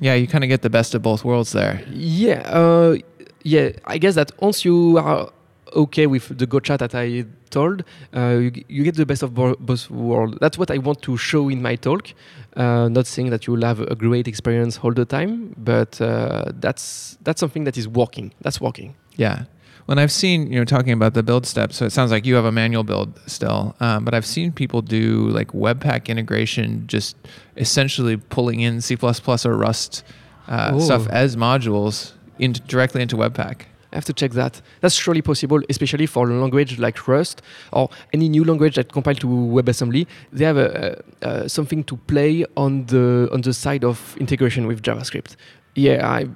[0.00, 1.82] Yeah, you kind of get the best of both worlds there.
[1.90, 2.96] Yeah, uh,
[3.44, 3.70] yeah.
[3.84, 5.30] I guess that once you are
[5.74, 7.84] okay with the gotcha that I told,
[8.14, 10.38] uh, you, you, get the best of bo- both worlds.
[10.40, 12.12] That's what I want to show in my talk.
[12.56, 16.50] Uh, not saying that you will have a great experience all the time, but uh,
[16.54, 18.32] that's that's something that is working.
[18.40, 18.94] That's working.
[19.16, 19.44] Yeah.
[19.92, 22.34] When I've seen, you know, talking about the build steps, so it sounds like you
[22.36, 27.14] have a manual build still, um, but I've seen people do like Webpack integration, just
[27.58, 30.02] essentially pulling in C++ or Rust
[30.48, 33.66] uh, stuff as modules into, directly into Webpack.
[33.92, 34.62] I have to check that.
[34.80, 39.16] That's surely possible, especially for a language like Rust or any new language that compile
[39.16, 40.06] to WebAssembly.
[40.32, 44.80] They have a, a, something to play on the on the side of integration with
[44.80, 45.36] JavaScript.
[45.74, 46.28] Yeah, I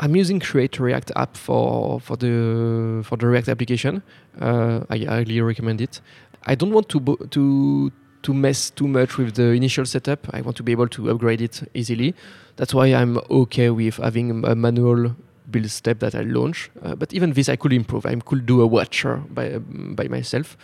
[0.00, 4.02] I'm using Create React app for for the for the React application.
[4.40, 6.00] Uh, I highly recommend it.
[6.46, 7.92] I don't want to to
[8.22, 10.26] to mess too much with the initial setup.
[10.32, 12.14] I want to be able to upgrade it easily.
[12.56, 15.16] That's why I'm okay with having a manual
[15.50, 16.70] build step that I launch.
[16.82, 18.06] Uh, but even this, I could improve.
[18.06, 20.56] I could do a watcher by um, by myself,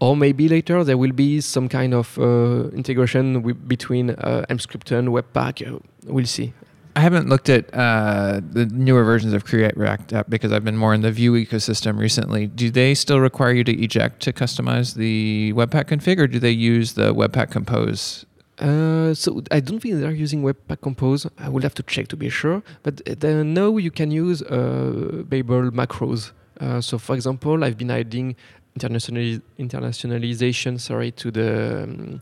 [0.00, 5.66] or maybe later there will be some kind of uh, integration between uh, and Webpack.
[5.66, 6.54] Uh, we'll see.
[6.96, 10.76] I haven't looked at uh, the newer versions of Create React app because I've been
[10.76, 12.46] more in the Vue ecosystem recently.
[12.46, 16.52] Do they still require you to eject to customize the Webpack config, or do they
[16.52, 18.24] use the Webpack Compose
[18.58, 21.26] uh, so I don't think they're using Webpack Compose.
[21.38, 22.62] I will have to check to be sure.
[22.82, 26.30] But uh, now you can use uh, Babel macros.
[26.60, 28.36] Uh, so for example, I've been adding
[28.78, 32.20] internationali- internationalization, sorry, to the um,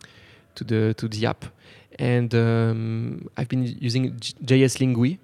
[0.54, 1.44] to the to the app,
[1.98, 5.18] and um, I've been using JS Lingui.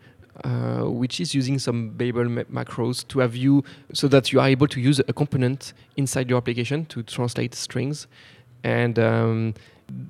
[0.44, 4.46] Uh, which is using some Babel ma- macros to have you so that you are
[4.46, 8.06] able to use a component inside your application to translate strings
[8.62, 9.54] and um,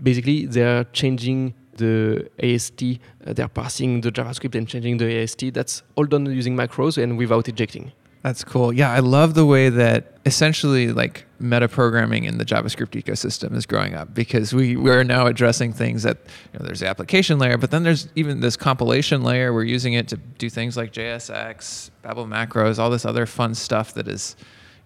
[0.02, 2.82] basically they're changing the AST,
[3.26, 5.54] uh, they're parsing the JavaScript and changing the AST.
[5.54, 7.92] That's all done using macros and without ejecting.
[8.22, 8.72] That's cool.
[8.72, 13.94] Yeah, I love the way that essentially like metaprogramming in the JavaScript ecosystem is growing
[13.94, 16.18] up because we, we are now addressing things that
[16.52, 19.52] you know, there's the application layer, but then there's even this compilation layer.
[19.52, 23.94] We're using it to do things like JSX, Babel macros, all this other fun stuff
[23.94, 24.36] that is,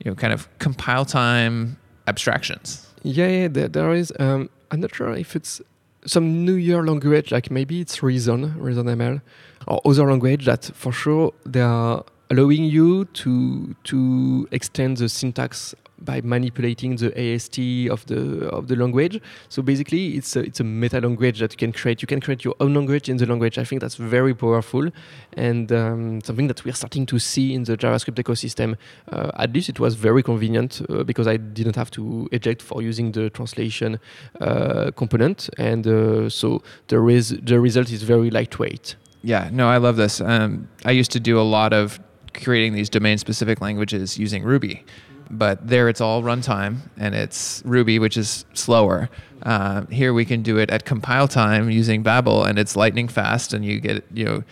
[0.04, 2.86] you know, kind of compile time abstractions.
[3.02, 4.12] Yeah, yeah there, there is.
[4.18, 5.62] Um, I'm not sure if it's
[6.04, 9.22] some newer language, like maybe it's Reason, Reason ML,
[9.66, 15.74] or other language that for sure they are allowing you to to extend the syntax
[16.04, 17.58] by manipulating the AST
[17.90, 19.20] of the of the language.
[19.48, 22.02] So basically, it's a, it's a meta language that you can create.
[22.02, 23.58] You can create your own language in the language.
[23.58, 24.90] I think that's very powerful
[25.36, 28.76] and um, something that we're starting to see in the JavaScript ecosystem.
[29.12, 32.82] Uh, at least it was very convenient uh, because I didn't have to eject for
[32.82, 34.00] using the translation
[34.40, 38.96] uh, component, and uh, so the res- the result is very lightweight.
[39.22, 40.20] Yeah, no, I love this.
[40.20, 42.00] Um, I used to do a lot of
[42.34, 44.84] creating these domain specific languages using Ruby
[45.32, 49.08] but there it's all runtime and it's Ruby, which is slower.
[49.42, 53.52] Uh, here we can do it at compile time using Babel, and it's lightning fast,
[53.52, 54.44] and you get you know.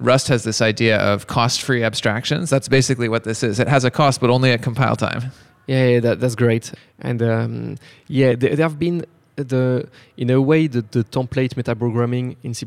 [0.00, 2.50] Rust has this idea of cost-free abstractions.
[2.50, 3.60] That's basically what this is.
[3.60, 5.30] It has a cost, but only at compile time.
[5.68, 6.74] Yeah, yeah that, that's great.
[6.98, 7.76] And um,
[8.08, 9.06] yeah, there, there have been
[9.36, 12.66] the in a way the, the template metaprogramming in C++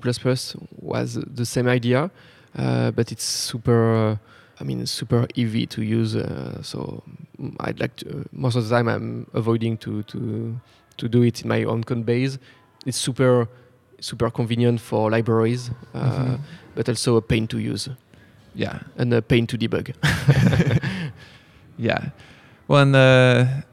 [0.80, 2.09] was the same idea,
[2.57, 4.11] uh, but it's super.
[4.11, 4.18] Uh,
[4.59, 6.15] I mean, it's super easy to use.
[6.15, 7.03] Uh, so
[7.39, 8.27] mm, I'd like to.
[8.31, 10.59] Most of the time, I'm avoiding to to
[10.97, 12.37] to do it in my own code base.
[12.85, 13.47] It's super
[13.99, 16.35] super convenient for libraries, uh, mm-hmm.
[16.75, 17.89] but also a pain to use.
[18.55, 19.93] Yeah, and a pain to debug.
[21.77, 22.09] yeah.
[22.67, 23.63] Well, and the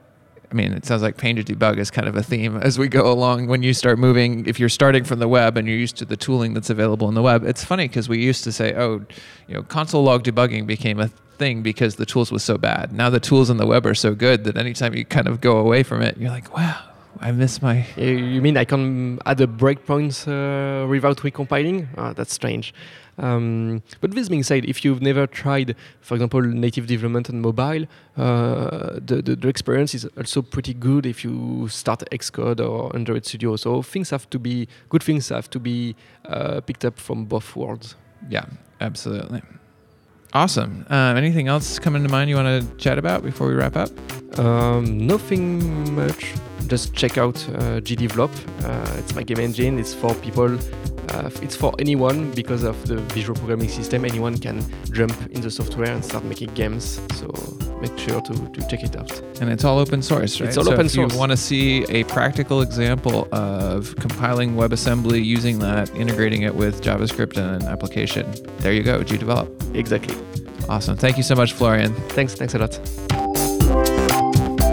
[0.55, 2.87] I mean, it sounds like pain to debug is kind of a theme as we
[2.87, 3.49] go along.
[3.49, 6.17] When you start moving, if you're starting from the web and you're used to the
[6.17, 9.05] tooling that's available in the web, it's funny because we used to say, oh,
[9.49, 12.93] you know, console log debugging became a thing because the tools was so bad.
[12.93, 15.57] Now the tools in the web are so good that anytime you kind of go
[15.59, 16.81] away from it, you're like, wow,
[17.19, 17.85] I miss my.
[17.97, 21.89] You mean I can add a breakpoint uh, without recompiling?
[21.97, 22.73] Ah, that's strange.
[23.19, 27.87] Um, but this being said, if you've never tried, for example, native development on mobile,
[28.17, 33.25] uh, the, the, the experience is also pretty good if you start Xcode or Android
[33.25, 33.57] Studio.
[33.57, 35.03] So things have to be good.
[35.03, 35.95] Things have to be
[36.27, 37.97] uh, picked up from both worlds.
[38.29, 38.47] Yeah,
[38.81, 39.43] absolutely.
[40.33, 40.85] Awesome.
[40.91, 43.91] Um, anything else coming to mind you want to chat about before we wrap up?
[44.39, 46.35] Um, nothing much.
[46.67, 48.31] Just check out uh, GDevelop.
[48.65, 49.79] Uh, it's my game engine.
[49.79, 50.59] It's for people.
[51.11, 54.05] Uh, it's for anyone because of the visual programming system.
[54.05, 57.01] Anyone can jump in the software and start making games.
[57.15, 57.27] So
[57.81, 59.11] make sure to, to check it out.
[59.41, 60.49] And it's all open source, right?
[60.49, 61.13] It's all so open if source.
[61.13, 66.83] you want to see a practical example of compiling WebAssembly using that, integrating it with
[66.83, 69.75] JavaScript and an application, there you go, GDevelop.
[69.75, 70.17] Exactly.
[70.69, 70.97] Awesome.
[70.97, 71.95] Thank you so much, Florian.
[72.11, 72.35] Thanks.
[72.35, 72.79] Thanks a lot.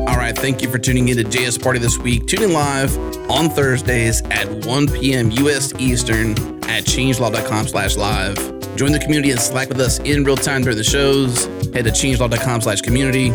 [0.08, 2.28] All right, thank you for tuning in to JS Party this week.
[2.28, 2.96] Tune in live
[3.32, 5.32] on Thursdays at 1 p.m.
[5.32, 5.74] U.S.
[5.80, 6.32] Eastern
[6.66, 8.36] at changelog.com slash live.
[8.76, 11.46] Join the community and Slack with us in real time during the shows.
[11.74, 13.30] Head to changelog.com slash community.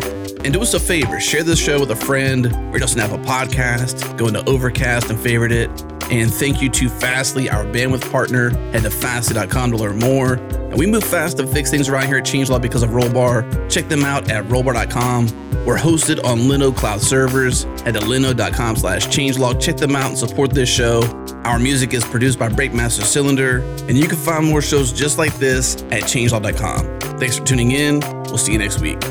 [0.46, 4.16] And do us a favor, share this show with a friend, or just Apple Podcast.
[4.16, 5.68] Go into Overcast and favorite it.
[6.08, 8.50] And thank you to Fastly, our bandwidth partner.
[8.70, 10.34] Head to fastly.com to learn more.
[10.34, 13.68] And we move fast to fix things around here at Changelog because of Rollbar.
[13.68, 15.64] Check them out at rollbar.com.
[15.66, 17.64] We're hosted on Linode Cloud servers.
[17.82, 19.60] Head to linode.com slash changelog.
[19.60, 21.02] Check them out and support this show.
[21.44, 25.34] Our music is produced by Breakmaster Cylinder, and you can find more shows just like
[25.38, 27.00] this at changelog.com.
[27.18, 27.98] Thanks for tuning in.
[28.26, 29.02] We'll see you next week.